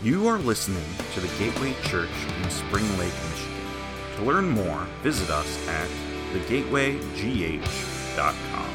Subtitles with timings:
[0.00, 0.84] You are listening
[1.14, 2.08] to the Gateway Church
[2.40, 3.64] in Spring Lake, Michigan.
[4.14, 5.88] To learn more, visit us at
[6.32, 8.70] thegatewaygh.com.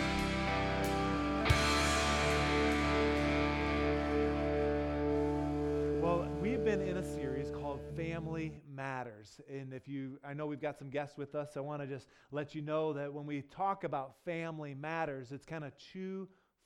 [6.01, 9.39] Well, we've been in a series called Family Matters.
[9.49, 12.09] And if you, I know we've got some guests with us, I want to just
[12.33, 15.71] let you know that when we talk about family matters, it's kind of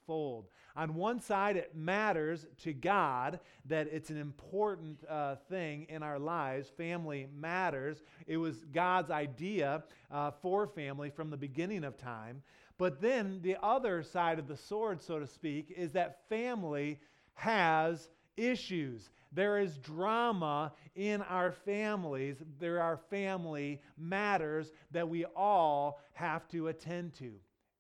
[0.08, 0.46] twofold.
[0.76, 6.20] On one side, it matters to God that it's an important uh, thing in our
[6.20, 6.70] lives.
[6.78, 8.04] Family matters.
[8.28, 12.42] It was God's idea uh, for family from the beginning of time.
[12.78, 17.00] But then the other side of the sword, so to speak, is that family
[17.34, 19.10] has issues.
[19.32, 22.38] There is drama in our families.
[22.60, 27.32] There are family matters that we all have to attend to.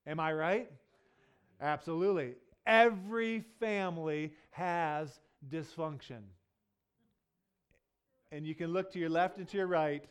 [0.07, 0.71] Am I right?
[1.61, 2.35] Absolutely.
[2.65, 6.21] Every family has dysfunction.
[8.31, 10.03] And you can look to your left and to your right,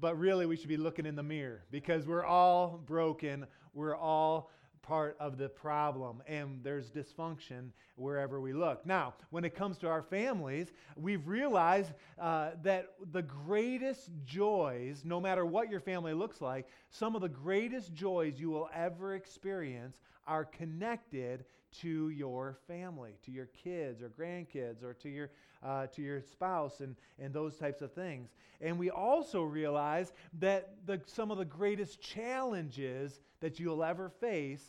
[0.00, 3.46] but really we should be looking in the mirror because we're all broken.
[3.72, 4.50] We're all
[4.82, 8.84] part of the problem, and there's dysfunction wherever we look.
[8.84, 15.20] Now, when it comes to our families, we've realized uh, that the greatest joys, no
[15.20, 20.00] matter what your family looks like, some of the greatest joys you will ever experience
[20.26, 21.44] are connected
[21.80, 25.30] to your family, to your kids or grandkids, or to your
[25.62, 28.30] uh, to your spouse, and and those types of things.
[28.60, 34.62] And we also realize that the, some of the greatest challenges that you'll ever face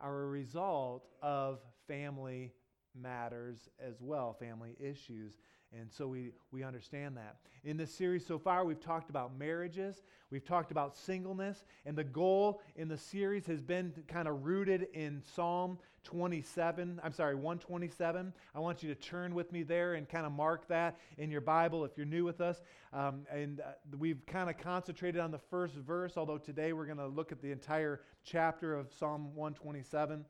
[0.00, 2.52] are a result of family
[2.94, 5.34] matters as well, family issues.
[5.78, 7.36] And so we, we understand that.
[7.62, 12.02] In this series so far, we've talked about marriages, we've talked about singleness, and the
[12.04, 17.00] goal in the series has been kind of rooted in Psalm 27.
[17.04, 18.32] I'm sorry, 127.
[18.54, 21.42] I want you to turn with me there and kind of mark that in your
[21.42, 22.62] Bible if you're new with us.
[22.92, 26.98] Um, and uh, we've kind of concentrated on the first verse, although today we're going
[26.98, 30.24] to look at the entire chapter of Psalm 127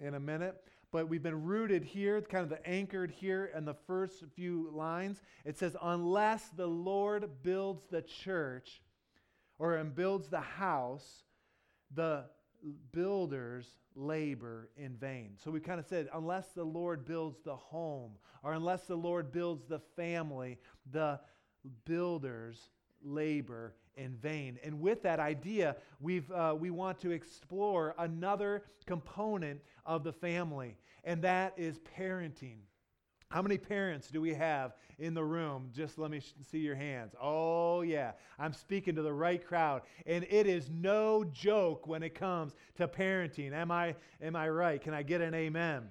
[0.00, 3.76] in a minute but we've been rooted here, kind of the anchored here in the
[3.86, 5.20] first few lines.
[5.44, 8.80] It says, Unless the Lord builds the church
[9.58, 11.24] or builds the house,
[11.94, 12.24] the
[12.92, 15.32] builders labor in vain.
[15.42, 18.12] So we kind of said, unless the Lord builds the home
[18.42, 20.58] or unless the Lord builds the family,
[20.90, 21.20] the
[21.84, 22.70] builders
[23.02, 24.58] labor in vain.
[24.62, 30.76] And with that idea, we've, uh, we want to explore another component of the family,
[31.04, 32.58] and that is parenting.
[33.30, 35.68] How many parents do we have in the room?
[35.74, 37.14] Just let me sh- see your hands.
[37.20, 38.12] Oh, yeah.
[38.38, 39.82] I'm speaking to the right crowd.
[40.06, 43.52] And it is no joke when it comes to parenting.
[43.52, 44.80] Am I, am I right?
[44.80, 45.90] Can I get an amen?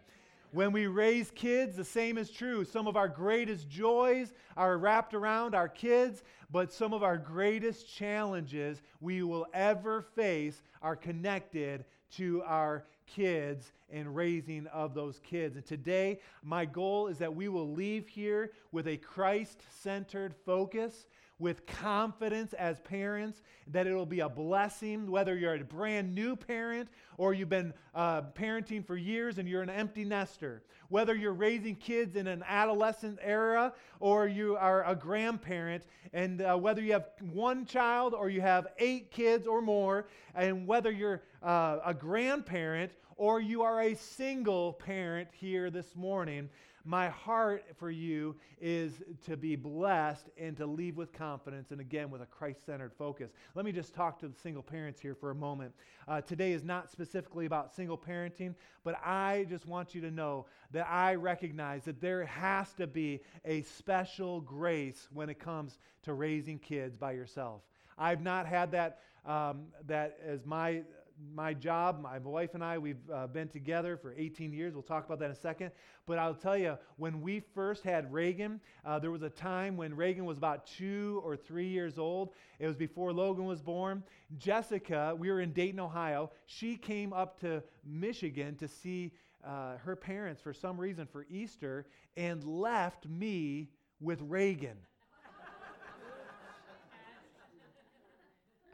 [0.52, 2.64] When we raise kids, the same is true.
[2.64, 7.94] Some of our greatest joys are wrapped around our kids, but some of our greatest
[7.94, 15.56] challenges we will ever face are connected to our kids and raising of those kids.
[15.58, 21.08] And today, my goal is that we will leave here with a Christ centered focus
[21.40, 26.90] with confidence as parents that it'll be a blessing, whether you're a brand new parent
[27.18, 31.76] or you've been uh, parenting for years and you're an empty nester, whether you're raising
[31.76, 35.84] kids in an adolescent era or you are a grandparent,
[36.14, 40.66] and uh, whether you have one child or you have eight kids or more, and
[40.66, 46.50] whether you're uh, a grandparent or you are a single parent here this morning
[46.88, 48.94] my heart for you is
[49.26, 53.30] to be blessed and to leave with confidence and again with a Christ centered focus.
[53.56, 55.74] Let me just talk to the single parents here for a moment.
[56.08, 58.56] Uh, today is not specifically about single parenting,
[58.86, 63.20] but I just want you to know that I recognize that there has to be
[63.44, 67.64] a special grace when it comes to raising kids by yourself.
[67.98, 70.84] I've not had that, um, that as my
[71.34, 74.74] my job, my wife and I, we've uh, been together for 18 years.
[74.74, 75.72] We'll talk about that in a second.
[76.06, 79.96] But I'll tell you, when we first had Reagan, uh, there was a time when
[79.96, 82.34] Reagan was about two or three years old.
[82.60, 84.04] It was before Logan was born.
[84.38, 86.32] Jessica, we were in Dayton, Ohio.
[86.46, 89.12] She came up to Michigan to see
[89.46, 93.70] uh, her parents for some reason for Easter and left me
[94.00, 94.78] with Reagan.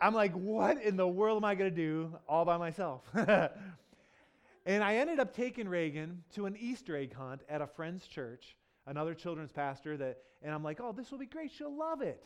[0.03, 3.03] I'm like, what in the world am I going to do all by myself?
[3.15, 8.57] and I ended up taking Reagan to an Easter egg hunt at a friend's church,
[8.85, 11.53] another children's pastor that and I'm like, "Oh, this will be great.
[11.53, 12.21] She'll love it."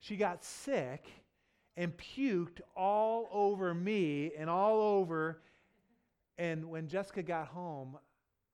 [0.00, 1.06] She got sick
[1.76, 5.40] and puked all over me and all over
[6.36, 7.96] and when Jessica got home,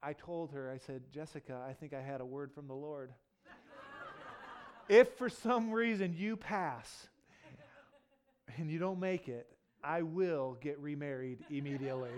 [0.03, 3.13] I told her, I said, Jessica, I think I had a word from the Lord.
[4.89, 7.09] if for some reason you pass
[8.57, 9.47] and you don't make it,
[9.83, 12.11] I will get remarried immediately.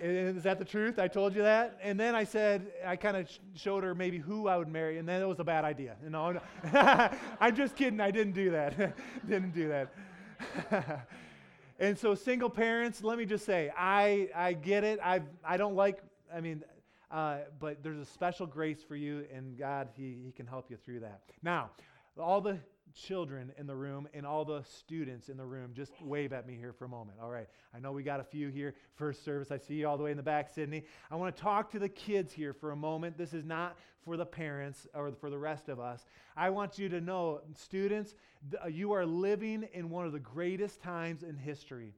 [0.00, 0.98] Is that the truth?
[0.98, 1.78] I told you that?
[1.82, 4.98] And then I said, I kind of sh- showed her maybe who I would marry,
[4.98, 5.96] and then it was a bad idea.
[6.02, 6.40] You know,
[7.40, 8.00] I'm just kidding.
[8.00, 8.96] I didn't do that.
[9.28, 11.08] didn't do that.
[11.78, 14.98] and so, single parents, let me just say, I, I get it.
[15.02, 16.02] I, I don't like,
[16.34, 16.64] I mean,
[17.10, 20.76] uh, but there's a special grace for you, and God, he, he can help you
[20.76, 21.22] through that.
[21.42, 21.70] Now,
[22.18, 22.58] all the
[22.92, 26.56] children in the room and all the students in the room, just wave at me
[26.56, 27.18] here for a moment.
[27.22, 27.48] All right.
[27.74, 28.74] I know we got a few here.
[28.94, 30.84] First service, I see you all the way in the back, Sydney.
[31.10, 33.18] I want to talk to the kids here for a moment.
[33.18, 36.04] This is not for the parents or for the rest of us.
[36.36, 38.14] I want you to know, students,
[38.62, 41.94] uh, you are living in one of the greatest times in history.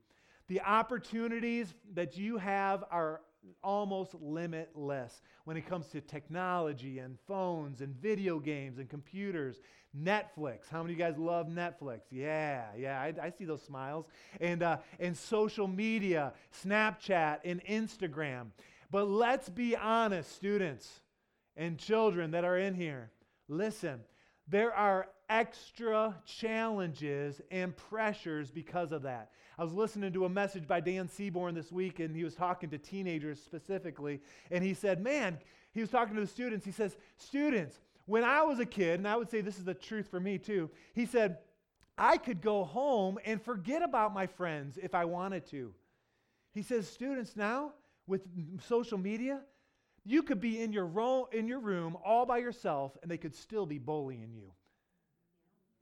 [0.48, 3.20] The opportunities that you have are
[3.62, 9.60] almost limitless when it comes to technology and phones and video games and computers
[9.96, 10.68] Netflix.
[10.70, 12.00] How many of you guys love Netflix?
[12.10, 14.06] Yeah, yeah, I, I see those smiles.
[14.40, 16.32] And, uh, and social media,
[16.64, 18.48] Snapchat and Instagram.
[18.90, 21.00] But let's be honest, students
[21.56, 23.10] and children that are in here.
[23.48, 24.00] Listen,
[24.48, 29.30] there are extra challenges and pressures because of that.
[29.58, 32.70] I was listening to a message by Dan Seaborn this week, and he was talking
[32.70, 34.20] to teenagers specifically.
[34.50, 35.38] And he said, Man,
[35.72, 36.64] he was talking to the students.
[36.64, 39.74] He says, Students, when I was a kid, and I would say this is the
[39.74, 41.38] truth for me too, he said,
[41.98, 45.72] I could go home and forget about my friends if I wanted to.
[46.52, 47.72] He says, students now
[48.06, 48.22] with
[48.66, 49.40] social media,
[50.04, 53.34] you could be in your, ro- in your room all by yourself and they could
[53.34, 54.52] still be bullying you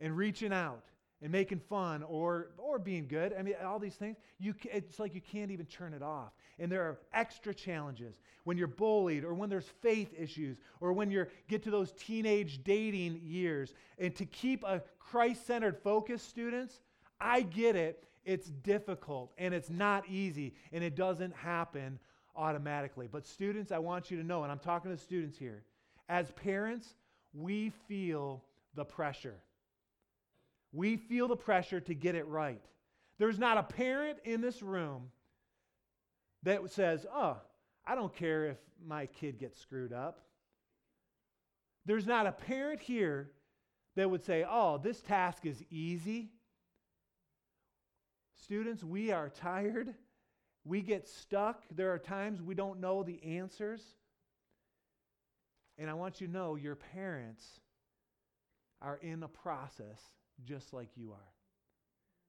[0.05, 0.85] and reaching out
[1.23, 3.35] and making fun or, or being good.
[3.37, 6.33] I mean, all these things, you, it's like you can't even turn it off.
[6.59, 8.15] And there are extra challenges
[8.45, 12.63] when you're bullied or when there's faith issues or when you get to those teenage
[12.63, 13.73] dating years.
[13.99, 16.81] And to keep a Christ centered focus, students,
[17.19, 18.05] I get it.
[18.27, 21.99] It's difficult and it's not easy and it doesn't happen
[22.37, 23.09] automatically.
[23.11, 25.63] But, students, I want you to know, and I'm talking to students here,
[26.11, 26.95] as parents,
[27.33, 28.43] we feel
[28.75, 29.37] the pressure.
[30.75, 32.61] We feel the pressure to get it right.
[33.21, 35.13] There's not a parent in this room
[36.43, 37.39] that says, oh,
[37.87, 40.21] I don't care if my kid gets screwed up.
[41.87, 43.31] There's not a parent here
[43.95, 46.33] that would say, oh, this task is easy.
[48.43, 49.95] Students, we are tired.
[50.65, 51.63] We get stuck.
[51.71, 53.81] There are times we don't know the answers.
[55.79, 57.45] And I want you to know your parents
[58.83, 60.01] are in a process
[60.45, 61.35] just like you are.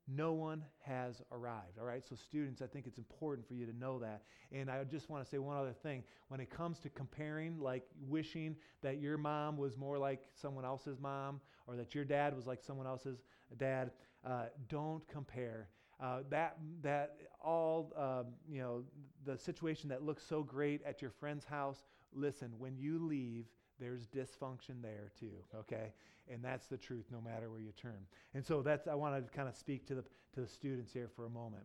[0.07, 1.79] No one has arrived.
[1.79, 4.21] All right, so students, I think it's important for you to know that.
[4.51, 6.03] And I just want to say one other thing.
[6.27, 10.99] When it comes to comparing, like wishing that your mom was more like someone else's
[10.99, 13.23] mom or that your dad was like someone else's
[13.57, 13.91] dad,
[14.23, 15.69] uh, don't compare.
[15.99, 18.83] Uh, that that all um, you know
[19.23, 21.83] the situation that looks so great at your friend's house.
[22.13, 23.45] Listen, when you leave,
[23.80, 25.31] there's dysfunction there too.
[25.56, 25.94] Okay,
[26.31, 28.06] and that's the truth no matter where you turn.
[28.33, 31.10] And so that's I want to kind of speak to the to the students here
[31.16, 31.63] for a moment.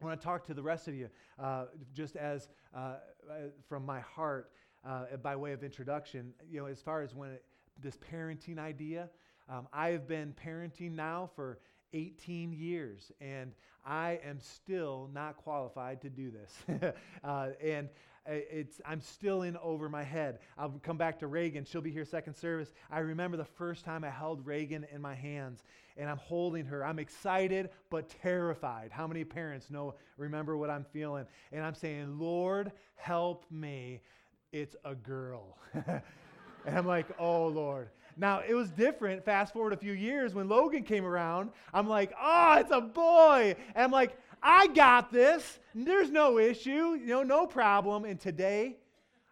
[0.00, 1.08] I want to talk to the rest of you
[1.38, 2.98] uh, just as uh, uh,
[3.68, 4.52] from my heart
[4.86, 6.32] uh, by way of introduction.
[6.50, 7.44] You know, as far as when it,
[7.80, 9.08] this parenting idea,
[9.48, 11.60] um, I have been parenting now for
[11.92, 13.52] 18 years, and
[13.84, 16.92] I am still not qualified to do this.
[17.24, 17.88] uh, and
[18.28, 20.38] it's, I'm still in over my head.
[20.58, 21.64] I'll come back to Reagan.
[21.64, 22.72] She'll be here second service.
[22.90, 25.62] I remember the first time I held Reagan in my hands
[25.96, 26.84] and I'm holding her.
[26.84, 28.90] I'm excited but terrified.
[28.92, 31.26] How many parents know, remember what I'm feeling?
[31.52, 34.00] And I'm saying, Lord, help me.
[34.52, 35.58] It's a girl.
[35.74, 36.02] and
[36.66, 37.88] I'm like, oh, Lord.
[38.18, 39.24] Now, it was different.
[39.24, 41.50] Fast forward a few years when Logan came around.
[41.74, 43.54] I'm like, oh, it's a boy.
[43.74, 44.18] And I'm like,
[44.48, 45.58] I got this.
[45.74, 48.04] There's no issue, you know, no problem.
[48.04, 48.76] And today,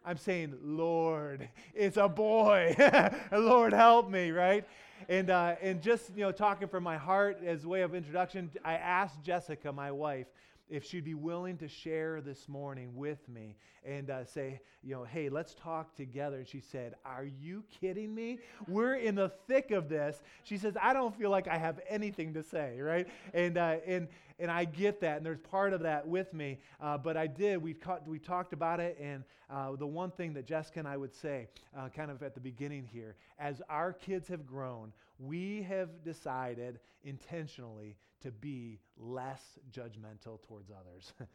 [0.03, 2.75] I'm saying, Lord, it's a boy.
[3.31, 4.67] Lord, help me, right?
[5.07, 8.51] And, uh, and just, you know, talking from my heart as a way of introduction,
[8.65, 10.27] I asked Jessica, my wife,
[10.69, 13.55] if she'd be willing to share this morning with me
[13.85, 16.37] and uh, say, you know, hey, let's talk together.
[16.37, 18.39] And she said, Are you kidding me?
[18.67, 20.21] We're in the thick of this.
[20.43, 23.07] She says, I don't feel like I have anything to say, right?
[23.33, 24.07] And, uh, and,
[24.39, 26.59] and I get that, and there's part of that with me.
[26.81, 27.61] Uh, but I did.
[27.61, 27.75] We
[28.05, 31.47] we talked about it, and uh, the one thing that Jessica and I would say,
[31.77, 36.79] uh, kind of at the beginning here, as our kids have grown, we have decided
[37.03, 41.13] intentionally to be less judgmental towards others.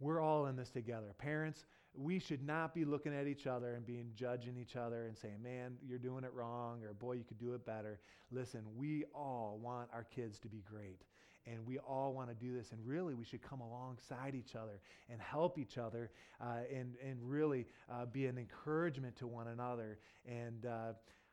[0.00, 1.08] We're all in this together.
[1.18, 1.64] Parents,
[1.94, 5.42] we should not be looking at each other and being judging each other and saying,
[5.42, 7.98] man, you're doing it wrong, or boy, you could do it better.
[8.30, 11.02] Listen, we all want our kids to be great.
[11.50, 12.72] And we all want to do this.
[12.72, 17.18] And really, we should come alongside each other and help each other uh, and, and
[17.22, 19.98] really uh, be an encouragement to one another.
[20.26, 20.92] And uh,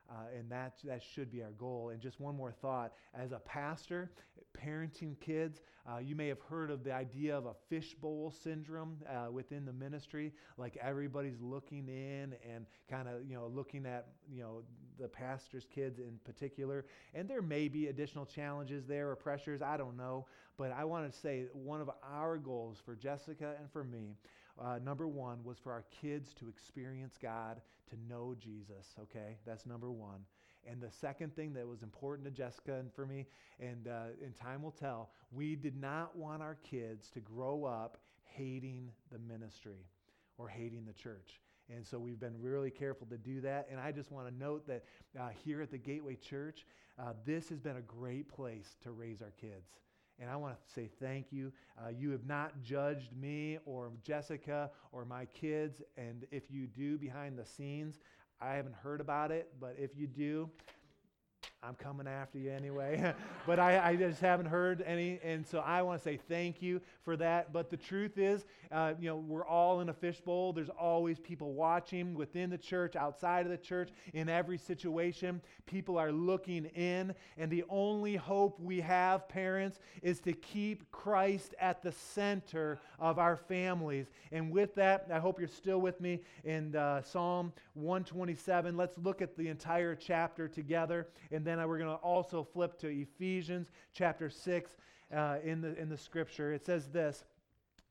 [0.10, 1.89] uh, and that, that should be our goal.
[1.89, 4.12] And just one more thought as a pastor,
[4.55, 9.32] parenting kids, uh, you may have heard of the idea of a fishbowl syndrome uh,
[9.32, 10.34] within the ministry.
[10.58, 14.63] Like everybody's looking in and kind of, you know, looking at, you know,
[15.00, 16.86] the pastor's kids in particular.
[17.13, 19.62] And there may be additional challenges there or pressures.
[19.62, 20.25] I don't know.
[20.58, 24.15] But I want to say one of our goals for Jessica and for me
[24.60, 29.38] uh, number one was for our kids to experience God, to know Jesus, okay?
[29.46, 30.22] That's number one.
[30.69, 33.27] And the second thing that was important to Jessica and for me,
[33.60, 37.98] and, uh, and time will tell, we did not want our kids to grow up
[38.24, 39.86] hating the ministry
[40.38, 41.39] or hating the church.
[41.69, 43.67] And so we've been really careful to do that.
[43.72, 44.84] And I just want to note that
[45.19, 46.65] uh, here at the Gateway Church,
[47.00, 49.72] uh, this has been a great place to raise our kids.
[50.19, 51.51] And I want to say thank you.
[51.77, 55.81] Uh, you have not judged me or Jessica or my kids.
[55.98, 58.00] And if you do behind the scenes,
[58.42, 60.50] I haven't heard about it, but if you do,
[61.67, 63.13] I'm coming after you anyway.
[63.48, 65.19] but I, I, just haven't heard any.
[65.24, 67.51] And so I want to say thank you for that.
[67.51, 70.53] But the truth is, uh, you know, we're all in a fishbowl.
[70.53, 75.41] There's always people watching within the church, outside of the church, in every situation.
[75.65, 77.15] People are looking in.
[77.36, 83.17] And the only hope we have, parents, is to keep Christ at the center of
[83.17, 84.05] our families.
[84.31, 88.77] And with that, I hope you're still with me in uh, Psalm 127.
[88.77, 91.07] Let's look at the entire chapter together.
[91.31, 94.71] And then we're going to also flip to Ephesians chapter 6
[95.13, 96.53] uh, in, the, in the scripture.
[96.53, 97.24] It says this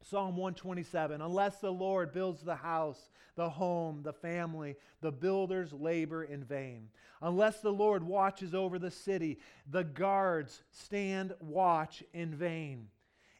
[0.02, 6.25] Psalm 127 Unless the Lord builds the house, the home, the family, the builders labor
[6.25, 6.88] in vain.
[7.23, 9.38] Unless the Lord watches over the city,
[9.71, 12.88] the guards stand watch in vain.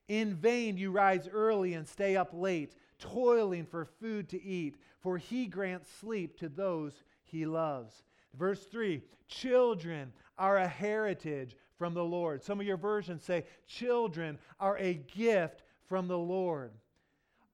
[0.09, 5.19] In vain you rise early and stay up late, toiling for food to eat, for
[5.19, 8.03] he grants sleep to those he loves.
[8.39, 12.43] Verse 3 Children are a heritage from the Lord.
[12.43, 16.73] Some of your versions say, Children are a gift from the Lord.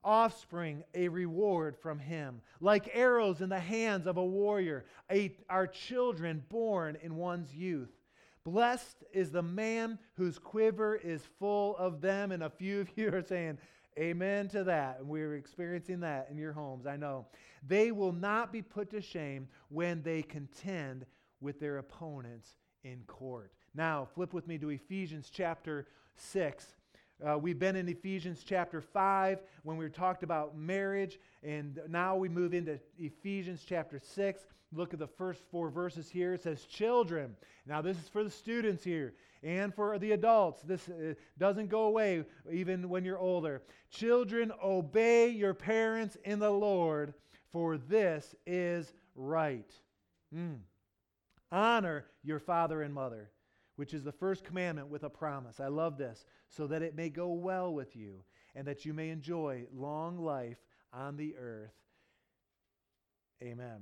[0.02, 2.40] Offspring, a reward from him.
[2.60, 7.90] Like arrows in the hands of a warrior, a, are children born in one's youth.
[8.44, 12.32] Blessed is the man whose quiver is full of them.
[12.32, 13.58] And a few of you are saying,
[13.98, 14.98] Amen to that.
[15.00, 17.26] And we're experiencing that in your homes, I know.
[17.66, 21.06] They will not be put to shame when they contend
[21.40, 23.52] with their opponents in court.
[23.74, 26.74] Now, flip with me to Ephesians chapter 6.
[27.26, 32.28] Uh, we've been in Ephesians chapter 5 when we talked about marriage, and now we
[32.28, 34.42] move into Ephesians chapter 6.
[34.72, 36.34] Look at the first four verses here.
[36.34, 37.36] It says, Children.
[37.66, 40.62] Now, this is for the students here and for the adults.
[40.62, 43.62] This uh, doesn't go away even when you're older.
[43.90, 47.14] Children, obey your parents in the Lord,
[47.50, 49.72] for this is right.
[50.34, 50.58] Mm.
[51.50, 53.30] Honor your father and mother,
[53.74, 55.58] which is the first commandment with a promise.
[55.58, 58.22] I love this, so that it may go well with you
[58.54, 60.58] and that you may enjoy long life
[60.92, 61.74] on the earth.
[63.42, 63.80] Amen.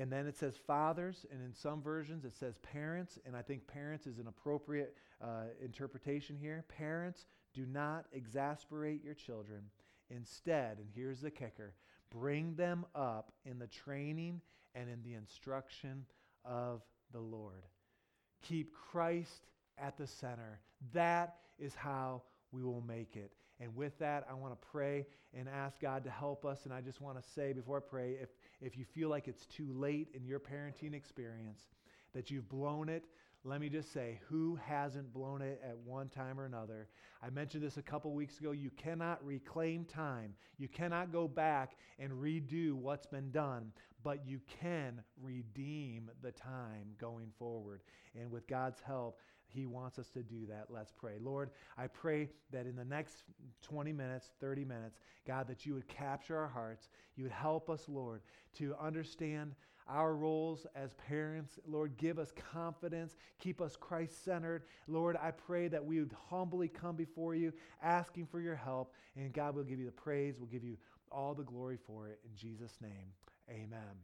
[0.00, 3.66] And then it says fathers, and in some versions it says parents, and I think
[3.66, 6.64] parents is an appropriate uh, interpretation here.
[6.68, 9.64] Parents, do not exasperate your children.
[10.08, 11.74] Instead, and here's the kicker
[12.10, 14.40] bring them up in the training
[14.74, 16.06] and in the instruction
[16.46, 16.80] of
[17.12, 17.66] the Lord.
[18.42, 20.60] Keep Christ at the center.
[20.94, 23.32] That is how we will make it.
[23.60, 26.64] And with that, I want to pray and ask God to help us.
[26.64, 28.30] And I just want to say before I pray if,
[28.60, 31.62] if you feel like it's too late in your parenting experience,
[32.14, 33.04] that you've blown it,
[33.42, 36.88] let me just say, who hasn't blown it at one time or another?
[37.22, 38.50] I mentioned this a couple weeks ago.
[38.50, 40.34] You cannot reclaim time.
[40.58, 46.90] You cannot go back and redo what's been done, but you can redeem the time
[47.00, 47.80] going forward.
[48.14, 49.18] And with God's help,
[49.52, 50.66] he wants us to do that.
[50.68, 51.14] Let's pray.
[51.20, 53.24] Lord, I pray that in the next
[53.62, 56.88] 20 minutes, 30 minutes, God, that you would capture our hearts.
[57.16, 58.22] You would help us, Lord,
[58.58, 59.54] to understand
[59.88, 61.58] our roles as parents.
[61.66, 63.16] Lord, give us confidence.
[63.40, 64.62] Keep us Christ centered.
[64.86, 67.52] Lord, I pray that we would humbly come before you,
[67.82, 68.94] asking for your help.
[69.16, 70.36] And God will give you the praise.
[70.38, 70.76] We'll give you
[71.10, 72.20] all the glory for it.
[72.24, 73.12] In Jesus' name,
[73.50, 73.96] amen.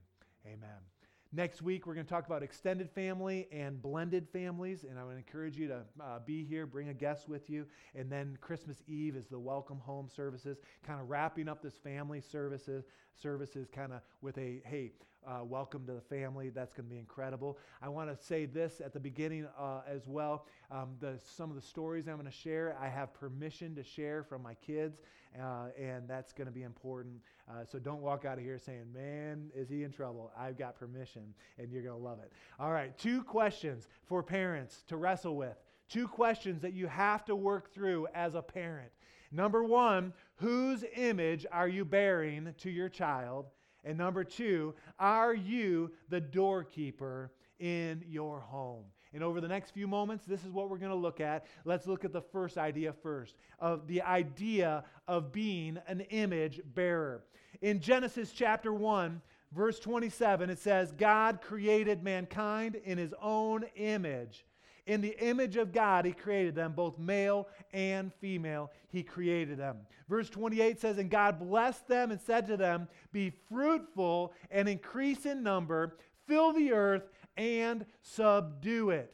[0.44, 0.95] Amen.
[1.36, 5.18] Next week, we're going to talk about extended family and blended families, and I would
[5.18, 7.66] encourage you to uh, be here, bring a guest with you.
[7.94, 12.22] And then Christmas Eve is the welcome home services, kind of wrapping up this family
[12.22, 12.86] services,
[13.20, 14.92] services kind of with a, hey,
[15.26, 16.50] uh, welcome to the family.
[16.50, 17.58] That's going to be incredible.
[17.82, 20.46] I want to say this at the beginning uh, as well.
[20.70, 24.22] Um, the, some of the stories I'm going to share, I have permission to share
[24.22, 25.00] from my kids,
[25.40, 27.16] uh, and that's going to be important.
[27.50, 30.30] Uh, so don't walk out of here saying, man, is he in trouble?
[30.38, 32.32] I've got permission, and you're going to love it.
[32.60, 35.56] All right, two questions for parents to wrestle with.
[35.88, 38.90] Two questions that you have to work through as a parent.
[39.32, 43.46] Number one, whose image are you bearing to your child?
[43.86, 48.84] And number two, are you the doorkeeper in your home?
[49.14, 51.46] And over the next few moments, this is what we're going to look at.
[51.64, 57.22] Let's look at the first idea first of the idea of being an image bearer.
[57.62, 64.44] In Genesis chapter 1, verse 27, it says, God created mankind in his own image.
[64.86, 69.78] In the image of God, he created them, both male and female, he created them.
[70.08, 75.26] Verse 28 says, And God blessed them and said to them, Be fruitful and increase
[75.26, 75.96] in number,
[76.28, 77.02] fill the earth
[77.36, 79.12] and subdue it.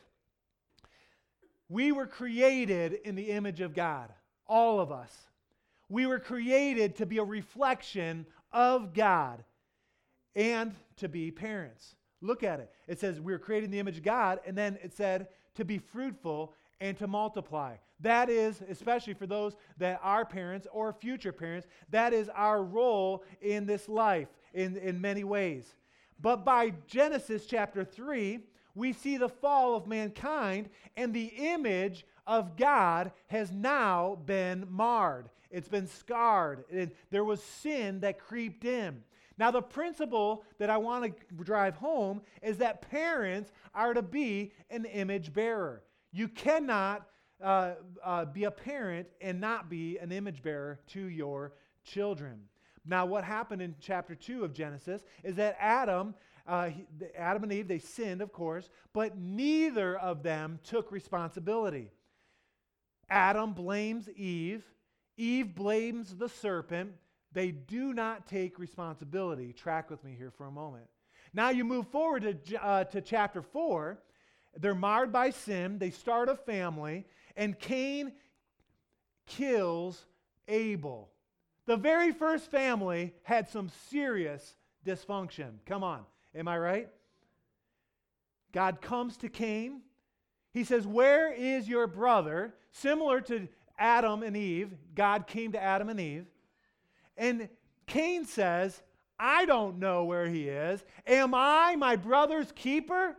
[1.71, 4.13] We were created in the image of God,
[4.47, 5.17] all of us.
[5.89, 9.43] We were created to be a reflection of God
[10.37, 11.97] and to be parents.
[12.21, 12.71] Look at it.
[12.87, 15.65] It says we were created in the image of God, and then it said to
[15.65, 17.77] be fruitful and to multiply.
[18.01, 23.23] That is, especially for those that are parents or future parents, that is our role
[23.41, 25.75] in this life in, in many ways.
[26.21, 28.41] But by Genesis chapter 3,
[28.75, 35.29] we see the fall of mankind, and the image of God has now been marred.
[35.51, 36.65] It's been scarred.
[36.73, 39.03] And there was sin that creeped in.
[39.39, 44.53] Now, the principle that I want to drive home is that parents are to be
[44.71, 45.83] an image bearer.
[46.13, 47.07] You cannot
[47.43, 47.75] uh,
[48.05, 52.41] uh, be a parent and not be an image bearer to your children.
[52.85, 56.15] Now, what happened in chapter 2 of Genesis is that Adam,
[56.47, 56.87] uh, he,
[57.17, 61.91] Adam and Eve, they sinned, of course, but neither of them took responsibility.
[63.09, 64.65] Adam blames Eve,
[65.17, 66.93] Eve blames the serpent,
[67.33, 69.53] they do not take responsibility.
[69.53, 70.85] Track with me here for a moment.
[71.35, 73.99] Now you move forward to, uh, to chapter 4.
[74.59, 75.79] They're marred by sin.
[75.79, 78.13] They start a family, and Cain
[79.27, 80.05] kills
[80.49, 81.11] Abel.
[81.67, 85.53] The very first family had some serious dysfunction.
[85.65, 86.03] Come on,
[86.35, 86.89] am I right?
[88.53, 89.81] God comes to Cain.
[90.53, 92.55] He says, Where is your brother?
[92.73, 96.27] Similar to Adam and Eve, God came to Adam and Eve.
[97.17, 97.49] And
[97.87, 98.83] Cain says,
[99.19, 100.85] I don't know where he is.
[101.07, 103.17] Am I my brother's keeper?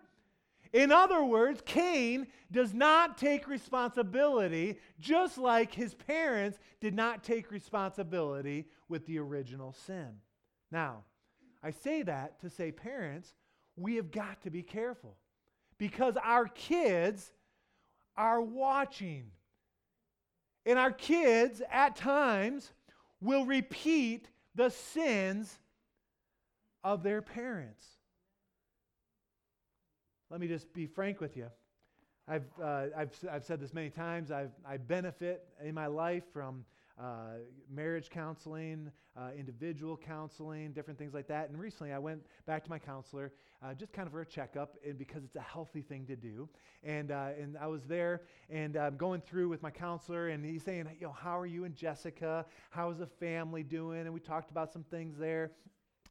[0.74, 7.52] In other words, Cain does not take responsibility, just like his parents did not take
[7.52, 10.10] responsibility with the original sin.
[10.72, 11.04] Now,
[11.62, 13.36] I say that to say, parents,
[13.78, 15.16] we have got to be careful
[15.78, 17.32] because our kids
[18.18, 19.26] are watching.
[20.66, 22.72] And our kids, at times,
[23.24, 25.58] will repeat the sins
[26.84, 27.86] of their parents.
[30.30, 31.48] Let me just be frank with you.
[32.28, 34.32] I've, uh, I've, I've said this many times.
[34.32, 36.66] I've, I benefit in my life from
[37.00, 37.38] uh,
[37.70, 41.50] marriage counseling, uh, individual counseling, different things like that.
[41.50, 43.32] And recently I went back to my counselor
[43.64, 46.50] uh, just kind of for a checkup and because it's a healthy thing to do.
[46.84, 50.64] And, uh, and I was there and I'm going through with my counselor and he's
[50.64, 52.46] saying, you know, how are you and Jessica?
[52.70, 54.02] How's the family doing?
[54.02, 55.52] And we talked about some things there.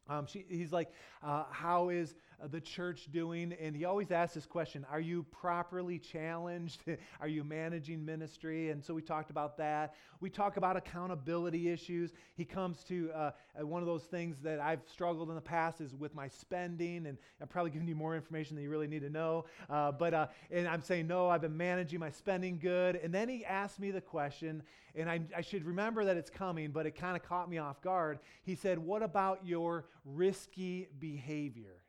[0.09, 3.55] Um, she, he's like, uh, How is uh, the church doing?
[3.61, 6.83] And he always asks this question Are you properly challenged?
[7.21, 8.71] Are you managing ministry?
[8.71, 9.95] And so we talked about that.
[10.21, 12.13] We talk about accountability issues.
[12.35, 15.81] He comes to uh, uh, one of those things that I've struggled in the past
[15.81, 17.07] is with my spending.
[17.07, 19.45] And I'm probably giving you more information than you really need to know.
[19.71, 22.97] Uh, but uh, and I'm saying, No, I've been managing my spending good.
[22.97, 24.63] And then he asked me the question,
[24.95, 27.81] and I, I should remember that it's coming, but it kind of caught me off
[27.81, 28.19] guard.
[28.43, 31.83] He said, What about your risky behavior?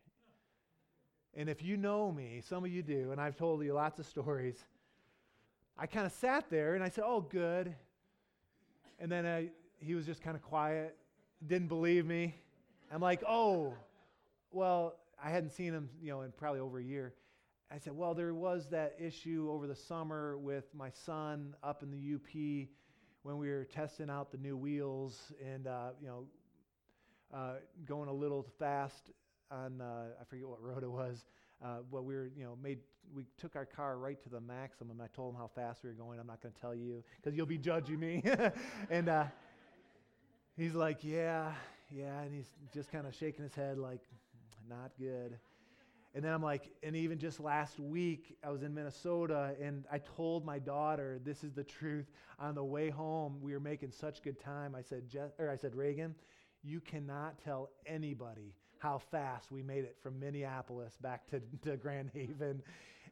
[1.36, 4.06] And if you know me, some of you do, and I've told you lots of
[4.06, 4.64] stories,
[5.78, 7.76] I kind of sat there and I said, Oh, good.
[9.00, 9.50] And then I,
[9.80, 10.96] he was just kind of quiet,
[11.46, 12.36] didn't believe me.
[12.92, 13.74] I'm like, Oh,
[14.52, 17.14] well, I hadn't seen him, you know, in probably over a year.
[17.72, 21.90] I said, Well, there was that issue over the summer with my son up in
[21.90, 22.68] the UP
[23.24, 26.26] when we were testing out the new wheels and, uh, you know,
[27.34, 27.54] uh,
[27.86, 29.12] going a little fast
[29.52, 31.26] on uh, I forget what road it was.
[31.64, 32.80] Uh, but we were, you know, made
[33.16, 35.00] we took our car right to the maximum.
[35.02, 36.20] I told him how fast we were going.
[36.20, 38.24] I'm not going to tell you because you'll be judging me.
[38.90, 39.26] and uh,
[40.58, 41.54] he's like, "Yeah,
[41.90, 44.02] yeah," and he's just kind of shaking his head like,
[44.70, 45.38] "Not good."
[46.16, 49.98] And then I'm like, and even just last week, I was in Minnesota and I
[49.98, 52.06] told my daughter, this is the truth.
[52.38, 54.76] On the way home, we were making such good time.
[54.76, 56.14] I said, Je- or I said, Reagan,
[56.64, 62.10] you cannot tell anybody how fast we made it from Minneapolis back to, to Grand
[62.14, 62.62] Haven.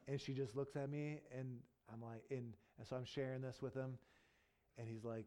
[0.07, 1.57] And she just looks at me and
[1.93, 3.97] I'm like, and, and so I'm sharing this with him.
[4.77, 5.25] And he's like,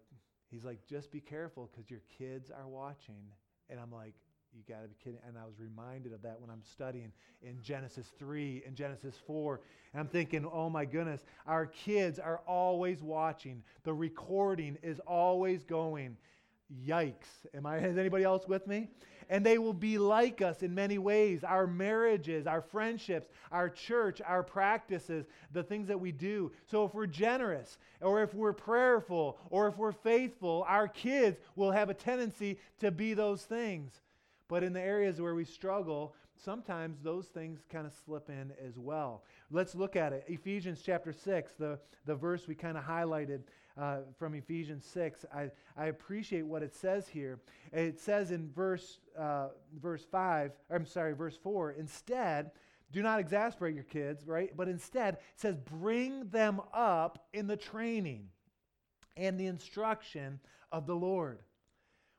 [0.50, 3.30] he's like, just be careful because your kids are watching.
[3.70, 4.14] And I'm like,
[4.54, 5.18] you got to be kidding.
[5.26, 9.60] And I was reminded of that when I'm studying in Genesis 3 and Genesis 4.
[9.92, 13.62] And I'm thinking, oh my goodness, our kids are always watching.
[13.82, 16.16] The recording is always going.
[16.86, 17.46] Yikes.
[17.54, 18.88] Am I, is anybody else with me?
[19.30, 24.20] And they will be like us in many ways our marriages, our friendships, our church,
[24.26, 26.52] our practices, the things that we do.
[26.66, 31.70] So if we're generous, or if we're prayerful, or if we're faithful, our kids will
[31.70, 34.00] have a tendency to be those things.
[34.48, 38.78] But in the areas where we struggle, sometimes those things kind of slip in as
[38.78, 39.24] well.
[39.50, 40.24] Let's look at it.
[40.28, 43.40] Ephesians chapter 6, the, the verse we kind of highlighted
[43.80, 45.24] uh, from Ephesians 6.
[45.34, 47.40] I, I appreciate what it says here.
[47.72, 49.48] It says in verse, uh,
[49.80, 52.50] verse 5, I'm sorry, verse 4, instead,
[52.92, 54.56] do not exasperate your kids, right?
[54.56, 58.28] But instead, it says, bring them up in the training
[59.16, 60.38] and the instruction
[60.70, 61.40] of the Lord.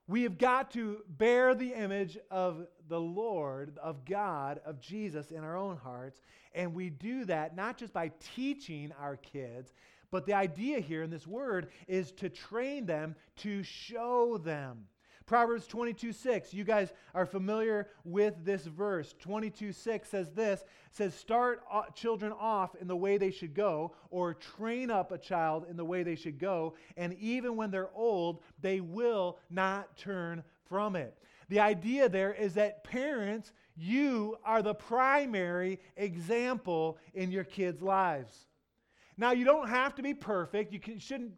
[0.07, 5.43] We have got to bear the image of the Lord, of God, of Jesus in
[5.43, 6.21] our own hearts.
[6.53, 9.73] And we do that not just by teaching our kids,
[10.15, 14.85] but the idea here in this word is to train them, to show them.
[15.25, 16.53] Proverbs 22 6.
[16.53, 19.13] You guys are familiar with this verse.
[19.19, 23.93] 22 6 says this says, Start uh, children off in the way they should go,
[24.09, 27.93] or train up a child in the way they should go, and even when they're
[27.93, 31.17] old, they will not turn from it.
[31.49, 38.47] The idea there is that parents, you are the primary example in your kids' lives.
[39.17, 40.73] Now, you don't have to be perfect.
[40.73, 41.33] You can, shouldn't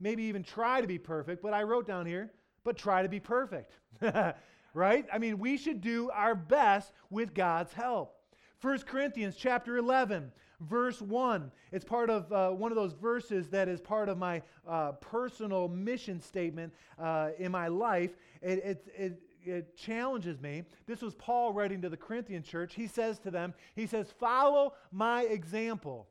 [0.00, 2.32] maybe even try to be perfect, but I wrote down here
[2.64, 3.72] but try to be perfect.
[4.74, 5.06] right?
[5.12, 8.16] I mean, we should do our best with God's help.
[8.60, 11.50] 1 Corinthians chapter 11, verse 1.
[11.72, 15.68] It's part of uh, one of those verses that is part of my uh, personal
[15.68, 18.10] mission statement uh, in my life.
[18.42, 20.64] It, it, it, it challenges me.
[20.86, 22.74] This was Paul writing to the Corinthian church.
[22.74, 26.08] He says to them, he says, follow my example.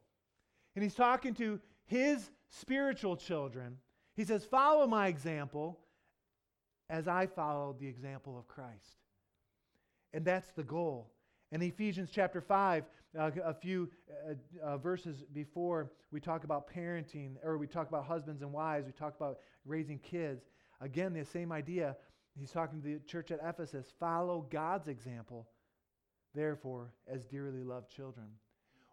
[0.76, 3.78] And he's talking to his spiritual children.
[4.16, 5.80] He says, follow my example
[6.90, 8.98] as I followed the example of Christ.
[10.14, 11.12] And that's the goal.
[11.52, 12.84] In Ephesians chapter 5,
[13.18, 13.90] uh, a few
[14.28, 18.86] uh, uh, verses before, we talk about parenting, or we talk about husbands and wives,
[18.86, 20.46] we talk about raising kids.
[20.82, 21.96] Again, the same idea.
[22.40, 25.48] He's talking to the church at Ephesus follow God's example,
[26.36, 28.28] therefore, as dearly loved children.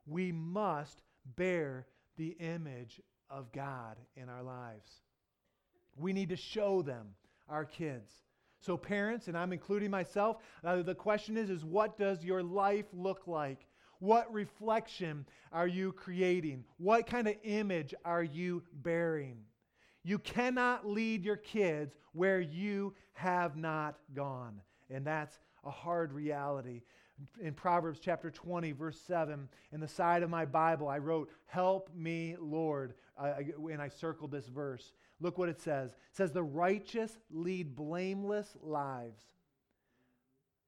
[0.07, 1.03] We must
[1.37, 1.87] bear
[2.17, 4.91] the image of God in our lives.
[5.97, 7.09] We need to show them
[7.49, 8.13] our kids.
[8.61, 12.87] So, parents, and I'm including myself, uh, the question is, is what does your life
[12.93, 13.67] look like?
[13.99, 16.65] What reflection are you creating?
[16.79, 19.39] What kind of image are you bearing?
[20.03, 24.61] You cannot lead your kids where you have not gone.
[24.91, 26.83] And that's a hard reality.
[27.41, 31.91] In Proverbs chapter 20, verse 7, in the side of my Bible, I wrote, Help
[31.95, 32.95] me, Lord.
[33.19, 33.35] Uh,
[33.71, 34.93] and I circled this verse.
[35.21, 35.91] Look what it says.
[35.91, 39.23] It says, The righteous lead blameless lives.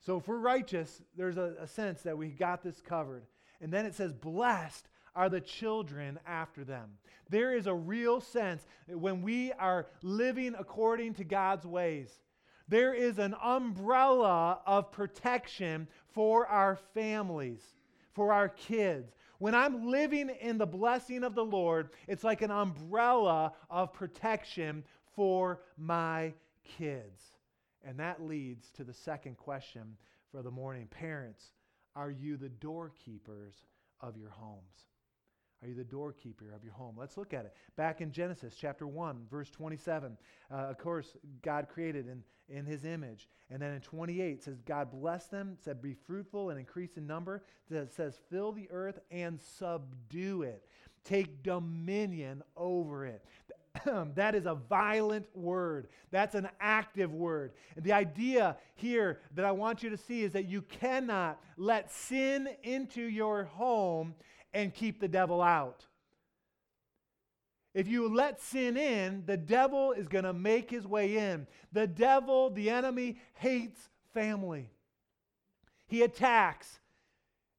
[0.01, 3.27] So if we're righteous, there's a, a sense that we got this covered.
[3.61, 6.93] And then it says, Blessed are the children after them.
[7.29, 12.21] There is a real sense when we are living according to God's ways,
[12.69, 17.63] there is an umbrella of protection for our families,
[18.13, 19.15] for our kids.
[19.39, 24.85] When I'm living in the blessing of the Lord, it's like an umbrella of protection
[25.15, 26.35] for my
[26.77, 27.23] kids.
[27.85, 29.97] And that leads to the second question
[30.31, 30.89] for the morning.
[30.89, 31.53] Parents,
[31.95, 33.55] are you the doorkeepers
[34.01, 34.88] of your homes?
[35.63, 36.95] Are you the doorkeeper of your home?
[36.97, 37.53] Let's look at it.
[37.77, 40.17] Back in Genesis chapter 1, verse 27,
[40.51, 43.29] uh, of course, God created in, in his image.
[43.51, 47.43] And then in 28, says, God blessed them, said, Be fruitful and increase in number.
[47.71, 50.65] It says, Fill the earth and subdue it.
[51.05, 53.25] Take dominion over it.
[54.15, 55.89] that is a violent word.
[56.11, 57.53] That's an active word.
[57.75, 61.91] And the idea here that I want you to see is that you cannot let
[61.91, 64.15] sin into your home
[64.59, 65.87] and keep the devil out.
[67.75, 71.47] If you let sin in, the devil is going to make his way in.
[71.73, 73.79] The devil, the enemy, hates
[74.13, 74.69] family.
[75.87, 76.81] He attacks,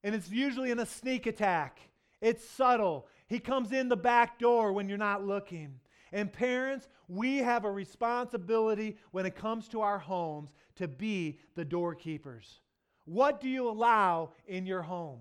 [0.04, 1.80] and it's usually in a sneak attack.
[2.20, 3.08] It's subtle.
[3.28, 5.80] He comes in the back door when you're not looking.
[6.12, 11.64] And parents, we have a responsibility when it comes to our homes to be the
[11.64, 12.60] doorkeepers.
[13.06, 15.20] What do you allow in your home?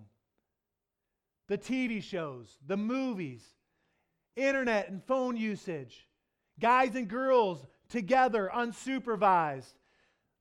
[1.48, 3.42] The TV shows, the movies,
[4.36, 6.06] internet and phone usage,
[6.60, 9.72] guys and girls together unsupervised,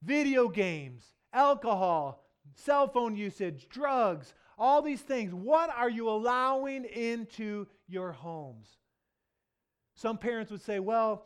[0.04, 5.34] video games, alcohol, cell phone usage, drugs, all these things.
[5.34, 8.68] What are you allowing into your homes?
[9.96, 11.26] Some parents would say, well,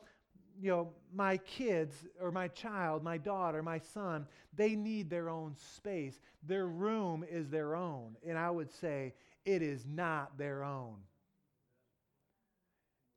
[0.59, 5.55] you know, my kids or my child, my daughter, my son, they need their own
[5.75, 6.19] space.
[6.43, 8.15] Their room is their own.
[8.27, 9.13] And I would say,
[9.45, 10.97] it is not their own.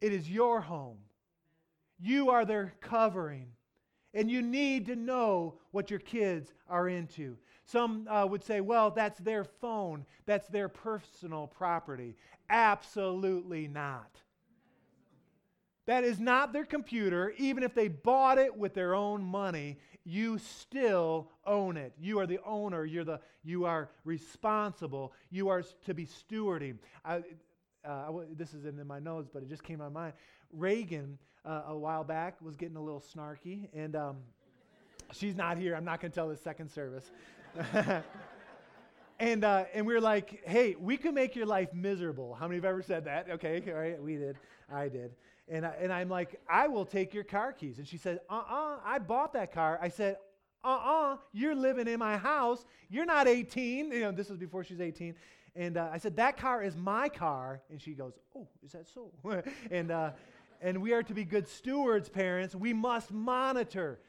[0.00, 0.98] It is your home.
[1.98, 3.48] You are their covering.
[4.12, 7.36] And you need to know what your kids are into.
[7.64, 12.14] Some uh, would say, well, that's their phone, that's their personal property.
[12.48, 14.20] Absolutely not.
[15.86, 17.34] That is not their computer.
[17.36, 21.92] Even if they bought it with their own money, you still own it.
[21.98, 22.84] You are the owner.
[22.84, 25.12] You're the, you are responsible.
[25.30, 26.76] You are to be stewarding.
[27.04, 27.22] I,
[27.84, 30.12] uh, this isn't in my notes, but it just came to my mind.
[30.52, 34.16] Reagan, uh, a while back, was getting a little snarky, and um,
[35.12, 35.74] she's not here.
[35.74, 37.10] I'm not going to tell the second service.
[39.18, 42.34] and, uh, and we were like, hey, we can make your life miserable.
[42.34, 43.30] How many have ever said that?
[43.30, 44.36] Okay, all right, we did.
[44.72, 45.12] I did.
[45.48, 47.78] And, I, and I'm like, I will take your car keys.
[47.78, 49.78] And she said, uh uh I bought that car.
[49.80, 50.16] I said,
[50.64, 52.64] uh uh-uh, uh, you are living in my house.
[52.88, 53.92] You're not 18.
[53.92, 55.14] You know, this was before she was 18.
[55.56, 57.60] And uh, I said, That car is my car.
[57.70, 59.12] And she goes, Oh, is that so?
[59.70, 60.10] and, uh,
[60.60, 62.54] and we are to be good stewards, parents.
[62.54, 64.00] We must monitor.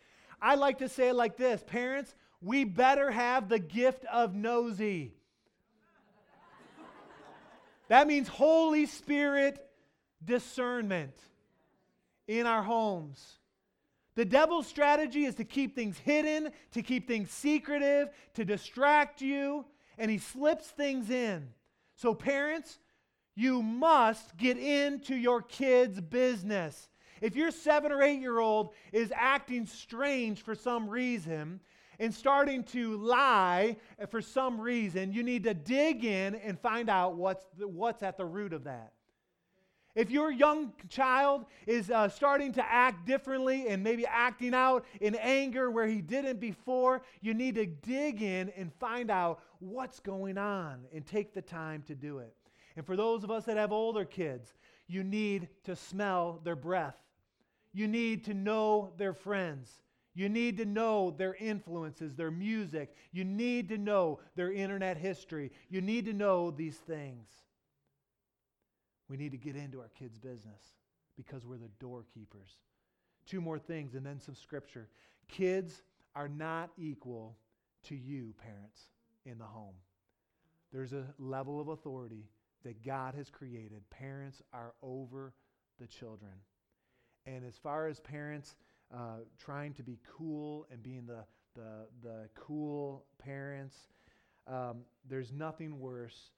[0.41, 5.13] I like to say it like this Parents, we better have the gift of nosy.
[7.89, 9.64] that means Holy Spirit
[10.25, 11.15] discernment
[12.27, 13.39] in our homes.
[14.15, 19.65] The devil's strategy is to keep things hidden, to keep things secretive, to distract you
[19.97, 21.49] and he slips things in.
[21.95, 22.79] So, parents,
[23.35, 26.89] you must get into your kids' business.
[27.21, 31.61] If your seven or eight year old is acting strange for some reason
[31.99, 33.77] and starting to lie
[34.09, 38.17] for some reason, you need to dig in and find out what's, the, what's at
[38.17, 38.91] the root of that.
[39.95, 45.15] If your young child is uh, starting to act differently and maybe acting out in
[45.15, 50.37] anger where he didn't before, you need to dig in and find out what's going
[50.37, 52.35] on and take the time to do it.
[52.75, 54.53] And for those of us that have older kids,
[54.87, 56.97] you need to smell their breath.
[57.71, 59.71] You need to know their friends.
[60.13, 62.95] You need to know their influences, their music.
[63.13, 65.51] You need to know their internet history.
[65.69, 67.29] You need to know these things.
[69.09, 70.61] We need to get into our kids' business
[71.15, 72.59] because we're the doorkeepers.
[73.25, 74.89] Two more things and then some scripture.
[75.27, 75.81] Kids
[76.15, 77.37] are not equal
[77.83, 78.81] to you, parents,
[79.25, 79.75] in the home.
[80.71, 82.29] There's a level of authority
[82.63, 83.81] that God has created.
[83.89, 85.33] Parents are over
[85.79, 86.31] the children.
[87.25, 88.55] And as far as parents
[88.93, 91.23] uh, trying to be cool and being the,
[91.55, 93.75] the, the cool parents,
[94.47, 96.31] um, there's nothing worse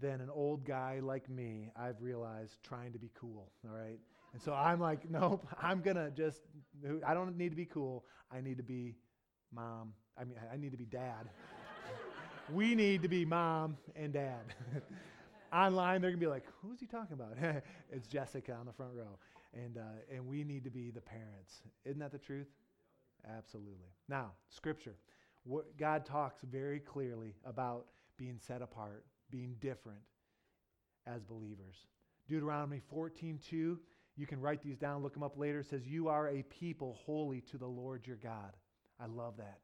[0.00, 3.98] than an old guy like me, I've realized, trying to be cool, all right?
[4.32, 6.40] And so I'm like, nope, I'm to just,
[7.06, 8.04] I don't need to be cool.
[8.32, 8.96] I need to be
[9.52, 9.92] mom.
[10.18, 11.28] I mean, I need to be dad.
[12.52, 14.54] we need to be mom and dad.
[15.52, 17.36] Online, they're to be like, who's he talking about?
[17.90, 19.18] it's Jessica on the front row.
[19.52, 21.62] And, uh, and we need to be the parents.
[21.84, 22.46] Isn't that the truth?
[23.36, 23.88] Absolutely.
[24.08, 24.94] Now, scripture.
[25.42, 27.86] What, God talks very clearly about
[28.16, 30.00] being set apart being different
[31.06, 31.76] as believers.
[32.28, 33.78] Deuteronomy 14:2,
[34.16, 37.40] you can write these down, look them up later, says, You are a people holy
[37.50, 38.56] to the Lord your God.
[38.98, 39.60] I love that.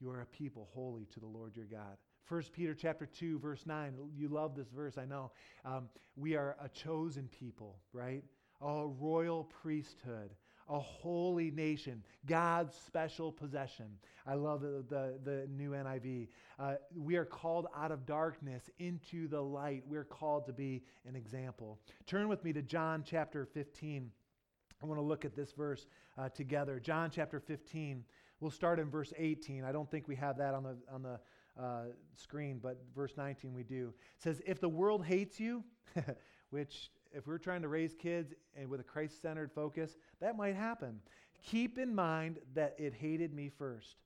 [0.00, 1.98] You are a people holy to the Lord your God.
[2.28, 3.94] 1 Peter chapter 2, verse 9.
[4.16, 5.32] You love this verse, I know.
[5.64, 8.24] Um, we are a chosen people, right?
[8.62, 10.30] A royal priesthood,
[10.70, 13.86] a holy nation, God's special possession.
[14.26, 16.28] I love the, the, the new NIV.
[16.58, 19.82] Uh, we are called out of darkness into the light.
[19.86, 21.80] We're called to be an example.
[22.06, 24.10] Turn with me to John chapter 15.
[24.82, 26.78] I want to look at this verse uh, together.
[26.78, 28.04] John chapter 15.
[28.38, 29.64] We'll start in verse 18.
[29.64, 31.20] I don't think we have that on the, on the
[31.60, 31.82] uh,
[32.14, 33.92] screen, but verse 19 we do.
[34.16, 35.64] It says, If the world hates you,
[36.50, 40.54] which if we're trying to raise kids and with a Christ centered focus, that might
[40.54, 41.00] happen.
[41.44, 43.96] Keep in mind that it hated me first.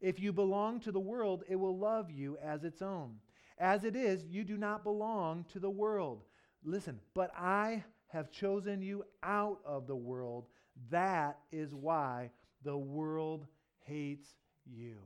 [0.00, 3.16] If you belong to the world, it will love you as its own.
[3.58, 6.22] As it is, you do not belong to the world.
[6.64, 10.46] Listen, but I have chosen you out of the world.
[10.90, 12.30] That is why
[12.62, 13.46] the world
[13.84, 14.26] hates
[14.66, 14.96] you.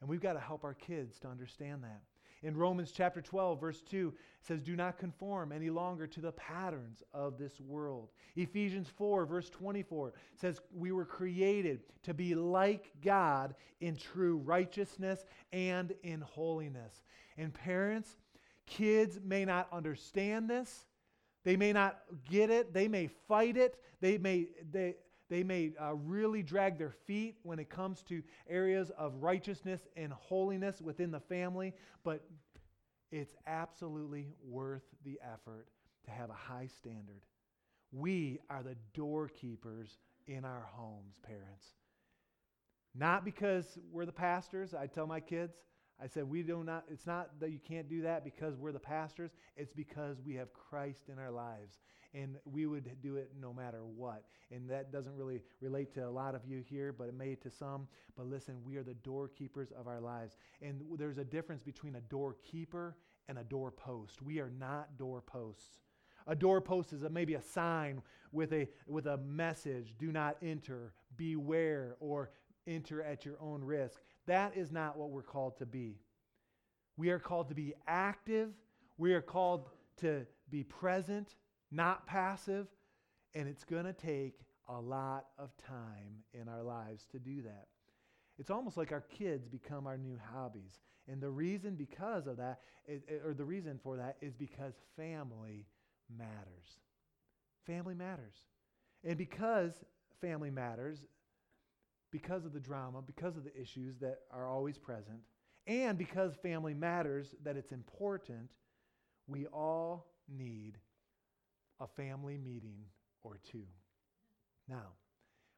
[0.00, 2.02] And we've got to help our kids to understand that.
[2.46, 6.30] In Romans chapter 12, verse 2, it says, Do not conform any longer to the
[6.30, 8.10] patterns of this world.
[8.36, 15.24] Ephesians 4, verse 24 says, We were created to be like God in true righteousness
[15.52, 17.02] and in holiness.
[17.36, 18.16] And parents,
[18.64, 20.86] kids may not understand this.
[21.42, 21.98] They may not
[22.30, 22.72] get it.
[22.72, 23.82] They may fight it.
[24.00, 24.94] They may, they,
[25.28, 30.12] they may uh, really drag their feet when it comes to areas of righteousness and
[30.12, 32.24] holiness within the family, but
[33.10, 35.66] it's absolutely worth the effort
[36.04, 37.22] to have a high standard.
[37.92, 41.66] We are the doorkeepers in our homes, parents.
[42.94, 44.74] Not because we're the pastors.
[44.74, 45.56] I tell my kids,
[46.02, 48.78] I said, we do not, it's not that you can't do that because we're the
[48.78, 49.30] pastors.
[49.56, 51.78] It's because we have Christ in our lives
[52.14, 54.24] and we would do it no matter what.
[54.50, 57.50] And that doesn't really relate to a lot of you here, but it may to
[57.50, 57.88] some.
[58.16, 60.36] But listen, we are the doorkeepers of our lives.
[60.62, 62.96] And there's a difference between a doorkeeper
[63.28, 64.22] and a doorpost.
[64.22, 65.80] We are not doorposts.
[66.26, 70.92] A doorpost is a, maybe a sign with a, with a message do not enter,
[71.16, 72.30] beware, or
[72.66, 74.00] enter at your own risk.
[74.26, 76.00] That is not what we're called to be.
[76.96, 78.50] We are called to be active,
[78.98, 81.34] we are called to be present,
[81.70, 82.66] not passive,
[83.34, 87.66] and it's going to take a lot of time in our lives to do that.
[88.38, 90.80] It's almost like our kids become our new hobbies.
[91.08, 92.60] And the reason because of that,
[93.24, 95.66] or the reason for that, is because family
[96.14, 96.80] matters.
[97.66, 98.34] Family matters.
[99.04, 99.72] And because
[100.20, 101.06] family matters,
[102.16, 105.18] because of the drama, because of the issues that are always present,
[105.66, 108.48] and because family matters, that it's important,
[109.26, 110.78] we all need
[111.78, 112.78] a family meeting
[113.22, 113.64] or two.
[114.66, 114.94] Now,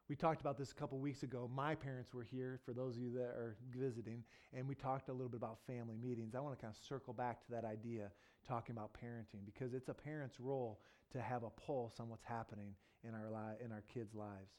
[0.09, 1.49] we talked about this a couple weeks ago.
[1.55, 4.21] My parents were here, for those of you that are visiting,
[4.53, 6.35] and we talked a little bit about family meetings.
[6.35, 8.11] I want to kind of circle back to that idea,
[8.45, 10.81] talking about parenting, because it's a parent's role
[11.13, 12.73] to have a pulse on what's happening
[13.07, 14.51] in our, li- in our kids' lives.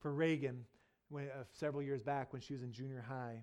[0.00, 0.66] For Reagan,
[1.08, 3.42] when, uh, several years back when she was in junior high,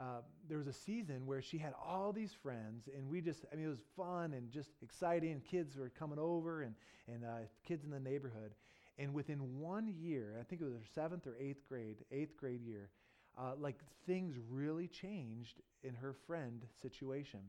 [0.00, 3.56] uh, there was a season where she had all these friends, and we just, I
[3.56, 5.40] mean, it was fun and just exciting.
[5.42, 6.74] Kids were coming over, and,
[7.06, 8.52] and uh, kids in the neighborhood.
[8.98, 12.62] And within one year, I think it was her seventh or eighth grade, eighth grade
[12.62, 12.90] year,
[13.38, 17.40] uh, like things really changed in her friend situation.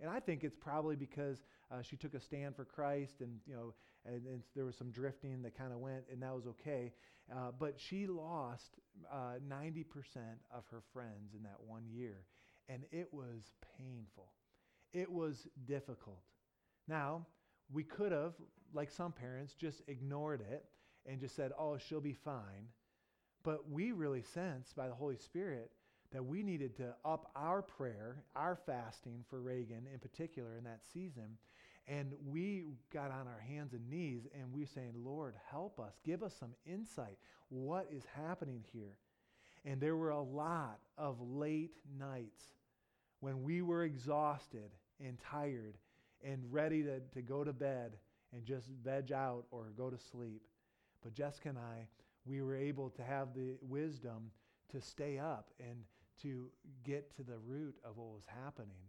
[0.00, 3.54] And I think it's probably because uh, she took a stand for Christ, and you
[3.54, 3.74] know,
[4.06, 6.92] and, and there was some drifting that kind of went, and that was okay.
[7.30, 8.78] Uh, but she lost
[9.12, 9.84] uh, 90%
[10.50, 12.24] of her friends in that one year,
[12.68, 14.32] and it was painful.
[14.92, 16.22] It was difficult.
[16.86, 17.26] Now,
[17.70, 18.34] we could have,
[18.72, 20.64] like some parents, just ignored it
[21.04, 22.68] and just said, oh, she'll be fine.
[23.42, 25.70] But we really sensed by the Holy Spirit
[26.12, 30.80] that we needed to up our prayer, our fasting for Reagan in particular in that
[30.92, 31.36] season.
[31.86, 35.94] And we got on our hands and knees and we were saying, Lord, help us.
[36.04, 37.18] Give us some insight.
[37.48, 38.96] What is happening here?
[39.64, 42.42] And there were a lot of late nights
[43.20, 44.70] when we were exhausted
[45.04, 45.76] and tired
[46.22, 47.96] and ready to, to go to bed
[48.32, 50.42] and just veg out or go to sleep.
[51.02, 51.86] But Jessica and I,
[52.24, 54.30] we were able to have the wisdom
[54.72, 55.78] to stay up and
[56.22, 56.46] to
[56.84, 58.82] get to the root of what was happening.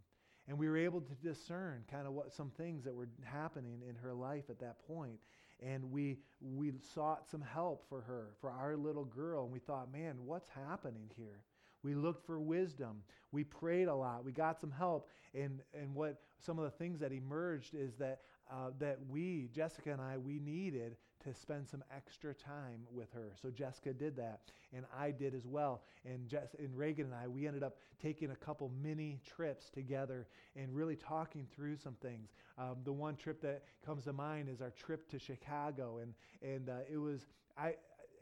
[0.48, 3.94] And we were able to discern kind of what some things that were happening in
[3.96, 5.18] her life at that point.
[5.62, 9.44] And we, we sought some help for her, for our little girl.
[9.44, 11.44] And we thought, man, what's happening here?
[11.82, 13.02] We looked for wisdom.
[13.32, 14.24] We prayed a lot.
[14.24, 15.08] We got some help.
[15.34, 19.92] And, and what some of the things that emerged is that, uh, that we, Jessica
[19.92, 23.32] and I, we needed to spend some extra time with her.
[23.40, 24.40] So Jessica did that,
[24.74, 25.82] and I did as well.
[26.04, 30.26] And, Jess, and Reagan and I, we ended up taking a couple mini trips together
[30.56, 32.30] and really talking through some things.
[32.58, 36.68] Um, the one trip that comes to mind is our trip to Chicago, and and
[36.68, 37.26] uh, it was
[37.56, 37.74] I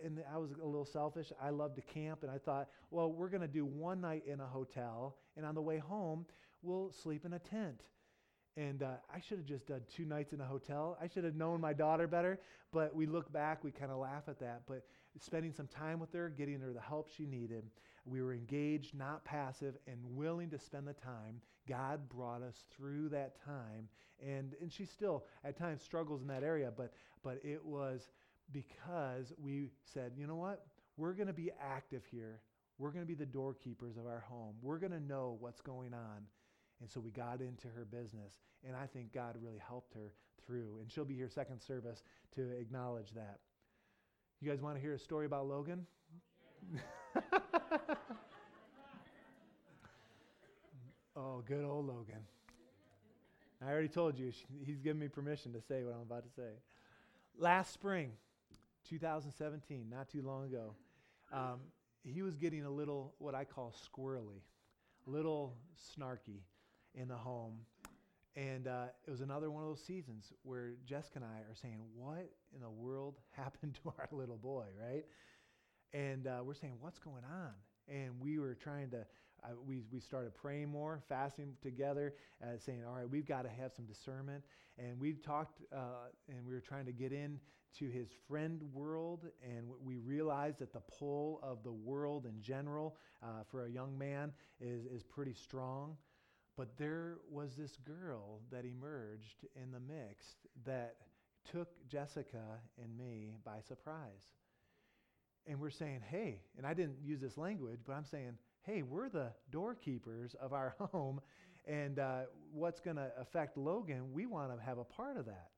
[0.05, 1.33] and I was a little selfish.
[1.43, 4.41] I love to camp, and I thought, well, we're going to do one night in
[4.41, 6.27] a hotel, and on the way home,
[6.63, 7.83] we'll sleep in a tent.
[8.59, 10.99] And uh, I should have just done two nights in a hotel.
[11.01, 12.41] I should have known my daughter better.
[12.73, 14.63] But we look back, we kind of laugh at that.
[14.67, 14.85] But
[15.21, 17.65] spending some time with her, getting her the help she needed,
[18.05, 21.41] we were engaged, not passive, and willing to spend the time.
[21.69, 23.89] God brought us through that time.
[24.21, 26.73] And, and she still, at times, struggles in that area.
[26.77, 26.93] But,
[27.23, 28.11] but it was
[28.51, 30.67] because we said, you know what?
[30.97, 32.41] We're going to be active here.
[32.79, 34.57] We're going to be the doorkeepers of our home.
[34.63, 36.27] We're going to know what's going on.
[36.81, 38.39] And so we got into her business.
[38.67, 40.13] And I think God really helped her
[40.47, 40.79] through.
[40.81, 42.03] And she'll be here second service
[42.35, 43.39] to acknowledge that.
[44.41, 45.87] You guys want to hear a story about Logan?
[51.17, 52.21] oh, good old Logan.
[53.61, 54.33] I already told you,
[54.65, 56.51] he's given me permission to say what I'm about to say.
[57.37, 58.13] Last spring,
[58.89, 60.77] 2017, not too long ago,
[61.33, 61.59] um,
[62.05, 64.43] he was getting a little, what I call squirrely,
[65.07, 66.43] a little snarky
[66.95, 67.55] in the home.
[68.37, 71.81] And uh, it was another one of those seasons where Jessica and I are saying,
[71.97, 75.05] What in the world happened to our little boy, right?
[75.93, 77.53] And uh, we're saying, What's going on?
[77.89, 78.99] And we were trying to,
[79.43, 83.49] uh, we, we started praying more, fasting together, uh, saying, All right, we've got to
[83.49, 84.45] have some discernment.
[84.79, 87.41] And we talked, uh, and we were trying to get in
[87.79, 92.97] to his friend world, and we realized that the pull of the world in general
[93.23, 95.97] uh, for a young man is, is pretty strong.
[96.59, 100.25] But there was this girl that emerged in the mix
[100.67, 100.97] that
[101.51, 102.43] took Jessica
[102.83, 104.35] and me by surprise.
[105.47, 108.33] And we're saying, hey, and I didn't use this language, but I'm saying,
[108.63, 111.21] hey, we're the doorkeepers of our home,
[111.65, 115.51] and uh, what's going to affect Logan, we want to have a part of that.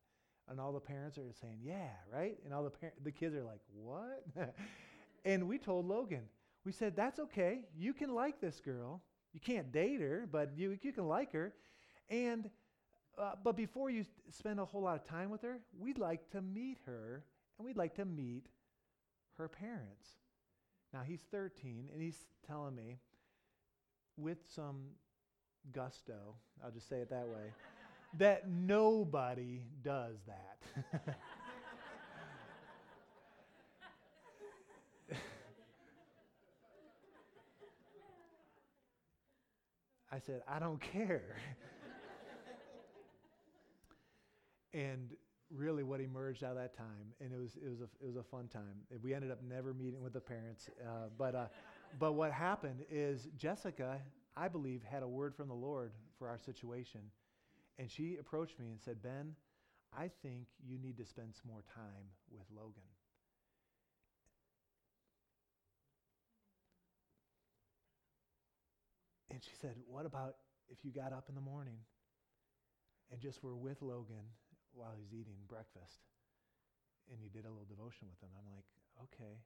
[0.48, 2.36] And all the parents are saying, yeah, right?
[2.44, 4.26] And all the, par- the kids are like, what?
[5.24, 6.24] and we told Logan,
[6.66, 7.60] we said, that's okay.
[7.74, 9.00] You can like this girl.
[9.32, 11.52] You can't date her, but you, you can like her.
[12.08, 12.50] And,
[13.18, 16.40] uh, but before you spend a whole lot of time with her, we'd like to
[16.40, 17.24] meet her
[17.58, 18.46] and we'd like to meet
[19.36, 20.08] her parents.
[20.92, 22.98] Now he's 13 and he's telling me
[24.16, 24.80] with some
[25.72, 27.52] gusto, I'll just say it that way,
[28.18, 31.16] that nobody does that.
[40.12, 41.22] I said, I don't care.
[44.74, 45.10] and
[45.54, 48.16] really what emerged out of that time, and it was, it was, a, it was
[48.16, 48.82] a fun time.
[49.02, 50.70] We ended up never meeting with the parents.
[50.80, 51.46] Uh, but, uh,
[51.98, 54.00] but what happened is Jessica,
[54.36, 57.00] I believe, had a word from the Lord for our situation.
[57.78, 59.34] And she approached me and said, Ben,
[59.96, 62.82] I think you need to spend some more time with Logan.
[69.40, 70.36] And she said, What about
[70.68, 71.80] if you got up in the morning
[73.10, 74.28] and just were with Logan
[74.74, 76.04] while he's eating breakfast
[77.08, 78.28] and you did a little devotion with him?
[78.36, 78.68] I'm like,
[79.08, 79.40] Okay.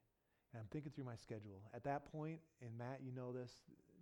[0.51, 1.63] And I'm thinking through my schedule.
[1.73, 3.55] At that point, and Matt, you know this,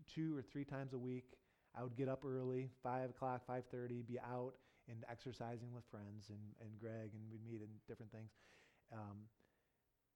[0.09, 1.37] two or three times a week,
[1.77, 4.55] I would get up early, 5 o'clock, 5.30, be out
[4.89, 8.33] and exercising with friends and, and Greg, and we'd meet in different things.
[8.93, 9.29] Um,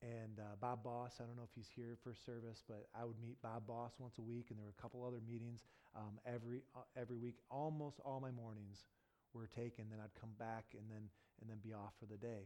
[0.03, 3.17] and uh, Bob Boss, I don't know if he's here for service, but I would
[3.21, 5.65] meet Bob Boss once a week, and there were a couple other meetings
[5.97, 7.37] um, every uh, every week.
[7.51, 8.85] Almost all my mornings
[9.33, 9.87] were taken.
[9.91, 11.09] Then I'd come back and then
[11.41, 12.45] and then be off for the day.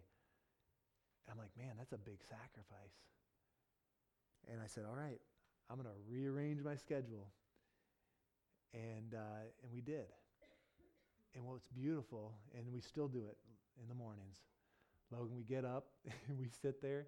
[1.27, 2.95] And I'm like, man, that's a big sacrifice.
[4.51, 5.21] And I said, all right,
[5.69, 7.29] I'm going to rearrange my schedule.
[8.73, 10.07] And uh, and we did.
[11.35, 13.39] And what's beautiful, and we still do it
[13.83, 14.39] in the mornings.
[15.11, 15.87] Logan, we get up
[16.29, 17.07] and we sit there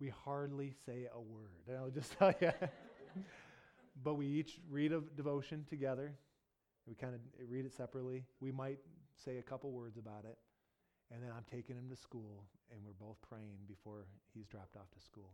[0.00, 1.78] we hardly say a word.
[1.78, 2.50] I'll just tell you.
[4.02, 6.12] but we each read a devotion together.
[6.86, 8.24] We kind of read it separately.
[8.40, 8.78] We might
[9.24, 10.36] say a couple words about it.
[11.12, 14.90] And then I'm taking him to school, and we're both praying before he's dropped off
[14.92, 15.30] to school.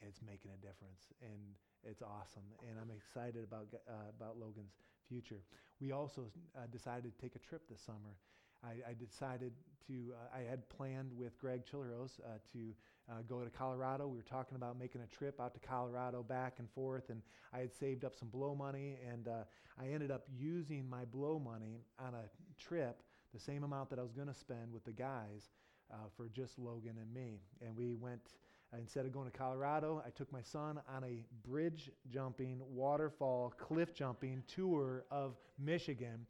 [0.00, 2.44] And it's making a difference, and it's awesome.
[2.68, 4.72] And I'm excited about, uh, about Logan's
[5.08, 5.42] future.
[5.80, 6.26] We also
[6.56, 8.16] uh, decided to take a trip this summer.
[8.64, 9.52] I, I decided
[9.86, 12.74] to, uh, I had planned with Greg Chilleros uh, to
[13.10, 14.06] uh, go to Colorado.
[14.06, 17.58] We were talking about making a trip out to Colorado back and forth, and I
[17.58, 19.44] had saved up some blow money, and uh,
[19.80, 23.02] I ended up using my blow money on a trip,
[23.32, 25.50] the same amount that I was going to spend with the guys
[25.92, 27.40] uh, for just Logan and me.
[27.64, 28.34] And we went,
[28.72, 33.54] uh, instead of going to Colorado, I took my son on a bridge jumping, waterfall,
[33.56, 36.26] cliff jumping tour of Michigan.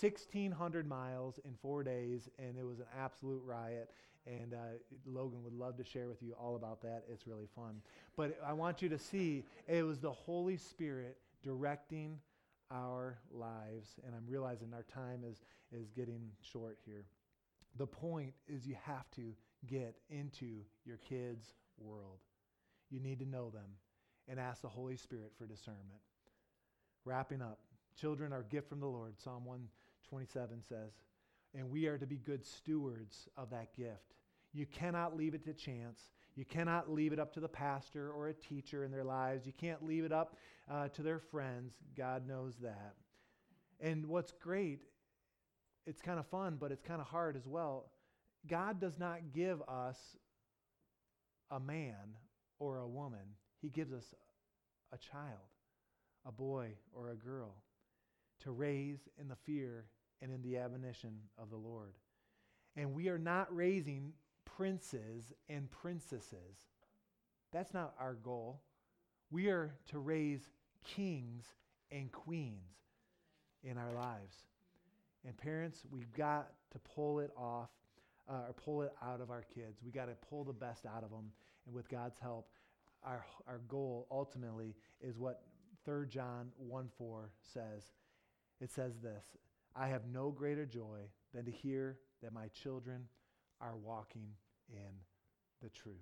[0.00, 3.88] 1,600 miles in four days, and it was an absolute riot
[4.26, 7.04] And uh, Logan would love to share with you all about that.
[7.08, 7.80] It's really fun.
[8.16, 12.18] But I want you to see it was the Holy Spirit directing
[12.72, 14.00] our lives.
[14.04, 17.04] And I'm realizing our time is, is getting short here.
[17.78, 19.34] The point is, you have to
[19.66, 22.18] get into your kids' world.
[22.90, 23.76] You need to know them
[24.28, 26.00] and ask the Holy Spirit for discernment.
[27.04, 27.60] Wrapping up,
[28.00, 29.14] children are a gift from the Lord.
[29.18, 30.92] Psalm 127 says,
[31.54, 34.14] and we are to be good stewards of that gift.
[34.52, 36.08] You cannot leave it to chance.
[36.34, 39.46] You cannot leave it up to the pastor or a teacher in their lives.
[39.46, 40.36] You can't leave it up
[40.70, 41.74] uh, to their friends.
[41.96, 42.94] God knows that.
[43.80, 44.80] And what's great,
[45.86, 47.90] it's kind of fun, but it's kind of hard as well.
[48.46, 49.98] God does not give us
[51.50, 52.16] a man
[52.58, 54.14] or a woman, He gives us
[54.92, 55.50] a child,
[56.26, 57.54] a boy or a girl,
[58.40, 59.84] to raise in the fear
[60.22, 61.94] and in the admonition of the Lord.
[62.76, 64.12] And we are not raising
[64.44, 66.58] princes and princesses.
[67.52, 68.60] That's not our goal.
[69.30, 70.48] We are to raise
[70.84, 71.44] kings
[71.90, 72.74] and queens
[73.62, 74.36] in our lives.
[75.26, 77.70] And parents, we've got to pull it off
[78.28, 79.80] uh, or pull it out of our kids.
[79.84, 81.32] We got to pull the best out of them.
[81.66, 82.48] And with God's help,
[83.04, 85.42] our, our goal ultimately is what
[85.84, 87.84] 3 John 1 4 says.
[88.60, 89.24] It says this
[89.78, 91.00] I have no greater joy
[91.34, 93.02] than to hear that my children
[93.60, 94.28] are walking
[94.70, 94.92] in
[95.62, 95.94] the truth.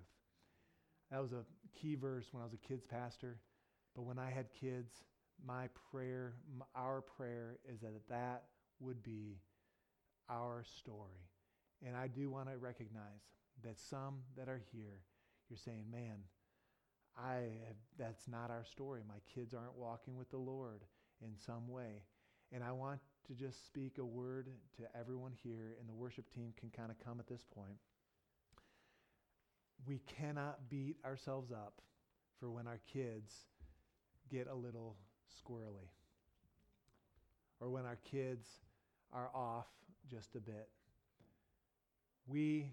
[1.11, 1.45] That was a
[1.79, 3.39] key verse when I was a kids pastor.
[3.95, 5.03] But when I had kids,
[5.45, 6.35] my prayer,
[6.75, 8.43] our prayer is that that
[8.79, 9.37] would be
[10.29, 11.29] our story.
[11.85, 13.21] And I do want to recognize
[13.63, 15.01] that some that are here,
[15.49, 16.17] you're saying, man,
[17.17, 17.33] I
[17.67, 19.01] have, that's not our story.
[19.07, 20.81] My kids aren't walking with the Lord
[21.21, 22.03] in some way.
[22.51, 24.47] And I want to just speak a word
[24.77, 27.77] to everyone here, and the worship team can kind of come at this point.
[29.85, 31.81] We cannot beat ourselves up
[32.39, 33.33] for when our kids
[34.29, 34.97] get a little
[35.29, 35.89] squirrely
[37.59, 38.47] or when our kids
[39.13, 39.67] are off
[40.09, 40.69] just a bit.
[42.27, 42.71] We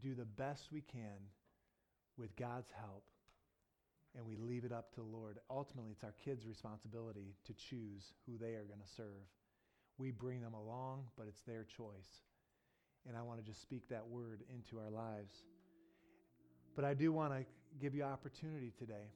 [0.00, 1.18] do the best we can
[2.16, 3.04] with God's help
[4.16, 5.38] and we leave it up to the Lord.
[5.50, 9.26] Ultimately, it's our kids' responsibility to choose who they are going to serve.
[9.98, 12.22] We bring them along, but it's their choice.
[13.06, 15.32] And I want to just speak that word into our lives.
[16.76, 17.44] But I do want to
[17.80, 19.10] give you opportunity today.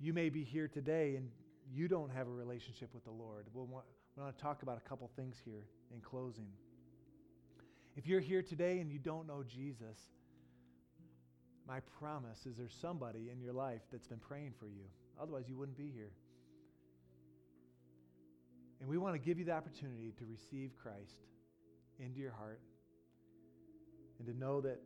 [0.00, 1.28] You may be here today and
[1.70, 3.46] you don't have a relationship with the Lord.
[3.52, 3.84] We'll want,
[4.16, 6.48] we want to talk about a couple things here in closing.
[7.96, 9.98] If you're here today and you don't know Jesus,
[11.68, 14.84] my promise is there's somebody in your life that's been praying for you.
[15.20, 16.10] Otherwise, you wouldn't be here.
[18.82, 21.22] And we want to give you the opportunity to receive Christ
[22.00, 22.58] into your heart
[24.18, 24.80] and to know that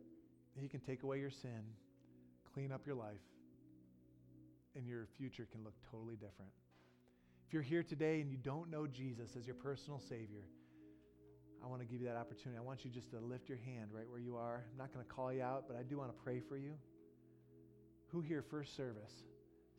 [0.55, 1.63] He can take away your sin,
[2.53, 3.25] clean up your life,
[4.75, 6.51] and your future can look totally different.
[7.47, 10.45] If you're here today and you don't know Jesus as your personal Savior,
[11.63, 12.59] I want to give you that opportunity.
[12.59, 14.63] I want you just to lift your hand right where you are.
[14.71, 16.75] I'm not going to call you out, but I do want to pray for you.
[18.09, 19.23] Who here, first service,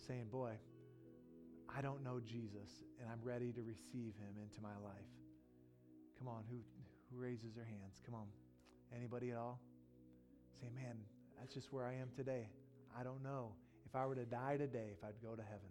[0.08, 0.54] saying, Boy,
[1.76, 5.12] I don't know Jesus, and I'm ready to receive him into my life?
[6.18, 6.56] Come on, who,
[7.10, 8.02] who raises their hands?
[8.04, 8.26] Come on.
[8.96, 9.60] Anybody at all?
[10.60, 10.96] Say, Man,
[11.38, 12.48] that's just where I am today.
[12.98, 13.52] I don't know.
[13.86, 15.70] If I were to die today, if I'd go to heaven,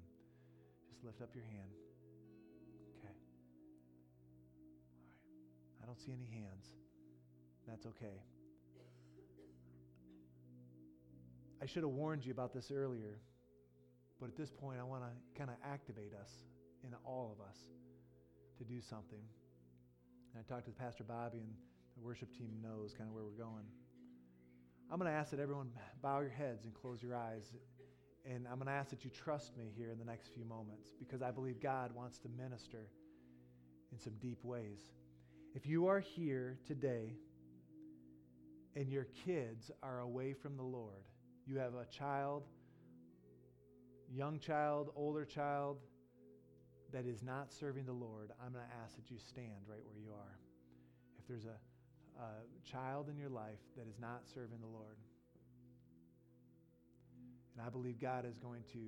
[0.90, 1.70] just lift up your hand.
[3.00, 3.14] Okay.
[5.84, 6.66] I don't see any hands.
[7.68, 8.24] That's okay.
[11.62, 13.20] I should have warned you about this earlier,
[14.20, 16.32] but at this point, I want to kind of activate us
[16.84, 17.58] in all of us
[18.58, 19.22] to do something.
[20.34, 21.54] And I talked with Pastor Bobby, and
[21.96, 23.66] the worship team knows kind of where we're going.
[24.92, 25.70] I'm going to ask that everyone
[26.02, 27.52] bow your heads and close your eyes.
[28.26, 30.92] And I'm going to ask that you trust me here in the next few moments
[31.00, 32.88] because I believe God wants to minister
[33.92, 34.80] in some deep ways.
[35.56, 37.16] If you are here today
[38.76, 41.04] and your kids are away from the Lord,
[41.46, 42.44] you have a child,
[44.14, 45.78] young child, older child
[46.92, 49.98] that is not serving the Lord, I'm going to ask that you stand right where
[49.98, 50.40] you are.
[51.20, 52.30] If there's a, a
[52.64, 54.98] child in your life that is not serving the Lord,
[57.58, 58.80] and I believe God is going to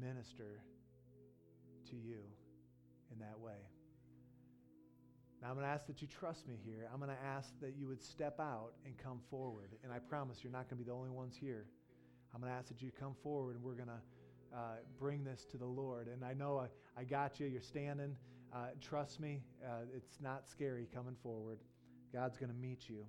[0.00, 0.60] minister
[1.90, 2.20] to you
[3.12, 3.70] in that way.
[5.40, 6.88] Now, I'm going to ask that you trust me here.
[6.92, 9.70] I'm going to ask that you would step out and come forward.
[9.84, 11.66] And I promise you're not going to be the only ones here.
[12.34, 15.44] I'm going to ask that you come forward and we're going to uh, bring this
[15.50, 16.08] to the Lord.
[16.08, 17.46] And I know I, I got you.
[17.46, 18.16] You're standing.
[18.54, 21.58] Uh, trust me, uh, it's not scary coming forward.
[22.12, 23.04] God's going to meet you.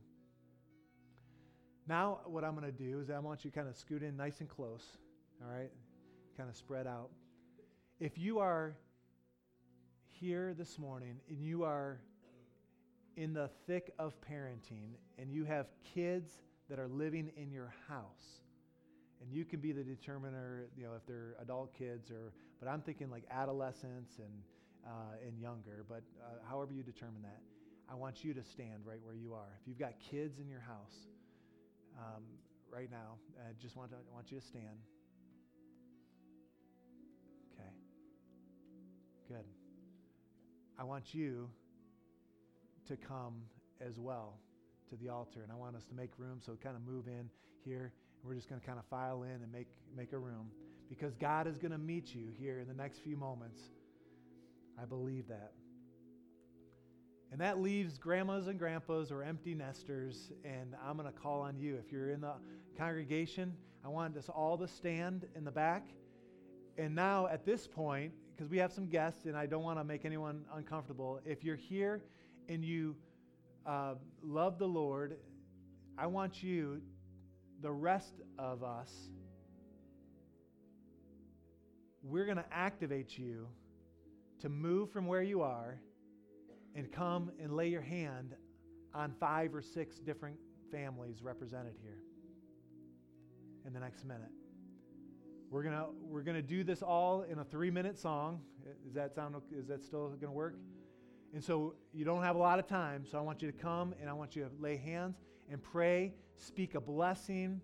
[1.88, 4.18] Now, what I'm going to do is I want you to kind of scoot in
[4.18, 4.84] nice and close,
[5.42, 5.72] all right?
[6.36, 7.10] Kind of spread out.
[8.00, 8.76] If you are
[10.10, 12.02] here this morning and you are
[13.16, 18.42] in the thick of parenting and you have kids that are living in your house,
[19.22, 22.82] and you can be the determiner, you know, if they're adult kids or, but I'm
[22.82, 24.44] thinking like adolescents and,
[24.86, 27.42] uh, and younger, but uh, however you determine that,
[27.90, 29.58] I want you to stand right where you are.
[29.62, 30.96] If you've got kids in your house
[31.98, 32.24] um,
[32.72, 34.78] right now, I just want, to, I want you to stand.
[37.54, 37.70] Okay.
[39.30, 39.46] Good.
[40.80, 41.50] I want you
[42.88, 43.42] to come
[43.82, 44.38] as well
[44.90, 47.30] to the altar, and I want us to make room, so kind of move in
[47.66, 47.94] here.
[48.28, 50.52] We're just going to kind of file in and make, make a room
[50.90, 53.60] because God is going to meet you here in the next few moments.
[54.82, 55.54] I believe that.
[57.32, 61.58] And that leaves grandmas and grandpas or empty nesters, and I'm going to call on
[61.58, 61.76] you.
[61.76, 62.34] If you're in the
[62.78, 63.54] congregation,
[63.84, 65.88] I want us all to stand in the back.
[66.78, 69.84] And now, at this point, because we have some guests, and I don't want to
[69.84, 72.04] make anyone uncomfortable, if you're here
[72.48, 72.96] and you
[73.66, 75.18] uh, love the Lord,
[75.98, 76.82] I want you,
[77.62, 78.92] the rest of us,
[82.04, 83.48] we're going to activate you
[84.40, 85.80] to move from where you are
[86.76, 88.36] and come and lay your hand
[88.94, 90.38] on five or six different
[90.72, 91.98] families represented here
[93.66, 94.32] in the next minute.
[95.50, 98.42] We're gonna we're gonna do this all in a three minute song.
[98.84, 99.36] Does that sound?
[99.58, 100.56] Is that still gonna work?
[101.34, 103.06] And so you don't have a lot of time.
[103.10, 105.18] So I want you to come and I want you to lay hands
[105.50, 107.62] and pray, speak a blessing,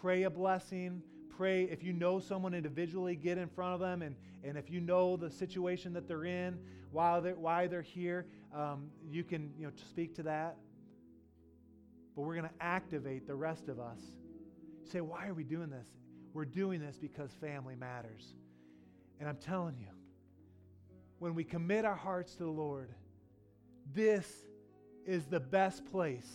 [0.00, 1.64] pray a blessing, pray.
[1.64, 4.02] If you know someone individually, get in front of them.
[4.02, 6.58] And, and if you know the situation that they're in,
[6.90, 10.56] while they're, why they're here, um, you can you know, speak to that.
[12.14, 14.00] But we're going to activate the rest of us.
[14.84, 15.88] You say, why are we doing this?
[16.34, 18.34] We're doing this because family matters.
[19.18, 19.88] And I'm telling you,
[21.18, 22.90] when we commit our hearts to the Lord,
[23.94, 24.26] this
[25.06, 26.28] is the best place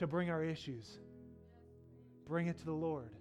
[0.00, 0.98] to bring our issues.
[2.26, 3.12] Bring it to the Lord.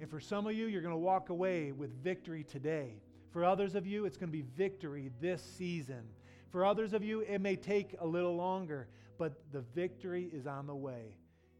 [0.00, 2.94] And for some of you, you're going to walk away with victory today.
[3.30, 6.02] For others of you, it's going to be victory this season.
[6.48, 8.88] For others of you, it may take a little longer,
[9.18, 11.14] but the victory is on the way.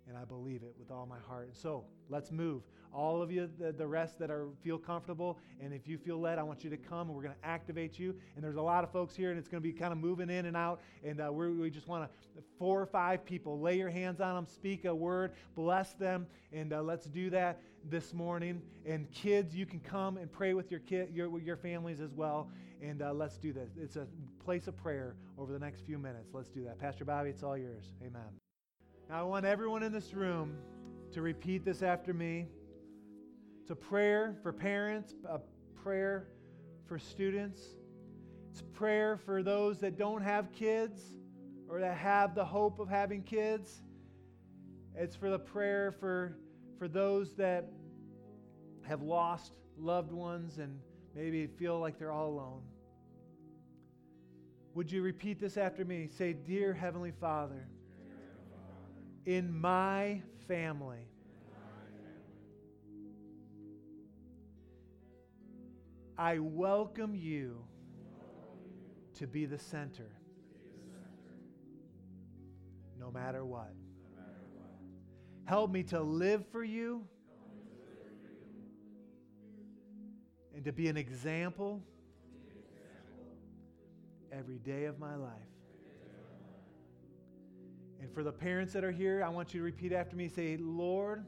[0.08, 1.46] And I believe it with all my heart.
[1.46, 5.72] And So let's move all of you, the, the rest that are feel comfortable, and
[5.72, 8.14] if you feel led, I want you to come, and we're going to activate you.
[8.34, 10.30] And there's a lot of folks here, and it's going to be kind of moving
[10.30, 10.80] in and out.
[11.04, 14.46] And uh, we just want to four or five people lay your hands on them,
[14.46, 18.60] speak a word, bless them, and uh, let's do that this morning.
[18.86, 22.50] And kids, you can come and pray with your kid, your, your families as well.
[22.82, 23.70] And uh, let's do this.
[23.78, 24.06] It's a
[24.42, 26.30] place of prayer over the next few minutes.
[26.32, 26.78] Let's do that.
[26.78, 27.92] Pastor Bobby, it's all yours.
[28.00, 28.39] Amen.
[29.10, 30.54] Now, I want everyone in this room
[31.14, 32.46] to repeat this after me.
[33.60, 35.40] It's a prayer for parents, a
[35.82, 36.28] prayer
[36.86, 37.60] for students.
[38.52, 41.02] It's a prayer for those that don't have kids
[41.68, 43.82] or that have the hope of having kids.
[44.94, 46.36] It's for the prayer for,
[46.78, 47.72] for those that
[48.82, 50.78] have lost loved ones and
[51.16, 52.62] maybe feel like they're all alone.
[54.74, 56.08] Would you repeat this after me?
[56.16, 57.66] Say, Dear Heavenly Father,
[59.26, 61.08] in my family,
[66.16, 67.64] I welcome you
[69.14, 70.10] to be the center,
[72.98, 73.72] no matter what.
[75.44, 77.06] Help me to live for you
[80.54, 81.82] and to be an example
[84.30, 85.49] every day of my life.
[88.00, 90.56] And for the parents that are here, I want you to repeat after me say,
[90.58, 91.24] Lord,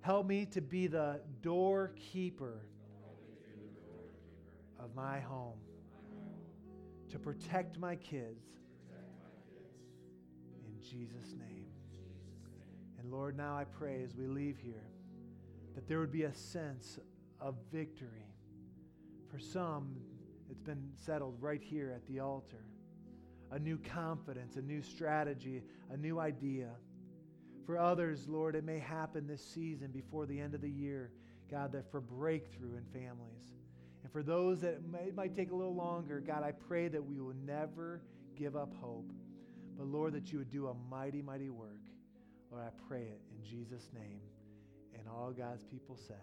[0.00, 2.66] help me to be the doorkeeper
[4.78, 5.58] of my home
[7.10, 8.46] to protect my kids.
[10.66, 11.66] In Jesus' name.
[12.98, 14.84] And Lord, now I pray as we leave here
[15.74, 16.98] that there would be a sense
[17.40, 18.26] of victory.
[19.30, 19.96] For some,
[20.50, 22.64] it's been settled right here at the altar.
[23.52, 26.68] A new confidence, a new strategy, a new idea.
[27.66, 31.10] For others, Lord, it may happen this season before the end of the year,
[31.50, 33.54] God, that for breakthrough in families.
[34.02, 37.04] And for those that it, it might take a little longer, God, I pray that
[37.04, 38.00] we will never
[38.36, 39.12] give up hope.
[39.76, 41.80] But Lord, that you would do a mighty, mighty work.
[42.50, 44.20] Lord, I pray it in Jesus' name.
[44.98, 46.16] And all God's people said,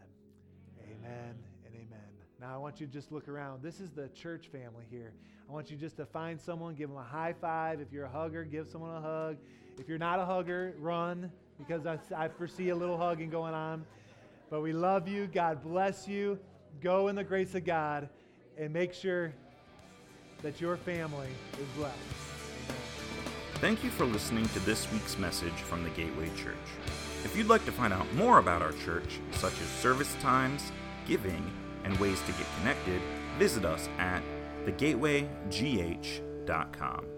[0.80, 2.07] Amen, amen and amen.
[2.40, 3.64] Now, I want you to just look around.
[3.64, 5.12] This is the church family here.
[5.50, 7.82] I want you just to find someone, give them a high five.
[7.82, 9.38] If you're a hugger, give someone a hug.
[9.80, 13.86] If you're not a hugger, run because I, I foresee a little hugging going on.
[14.50, 15.28] But we love you.
[15.28, 16.38] God bless you.
[16.82, 18.10] Go in the grace of God
[18.58, 19.34] and make sure
[20.44, 21.98] that your family is blessed.
[23.56, 26.56] Thank you for listening to this week's message from the Gateway Church.
[27.24, 30.72] If you'd like to find out more about our church, such as service times,
[31.08, 31.52] giving,
[31.88, 33.02] and ways to get connected,
[33.40, 34.22] visit us at
[34.66, 37.17] thegatewaygh.com.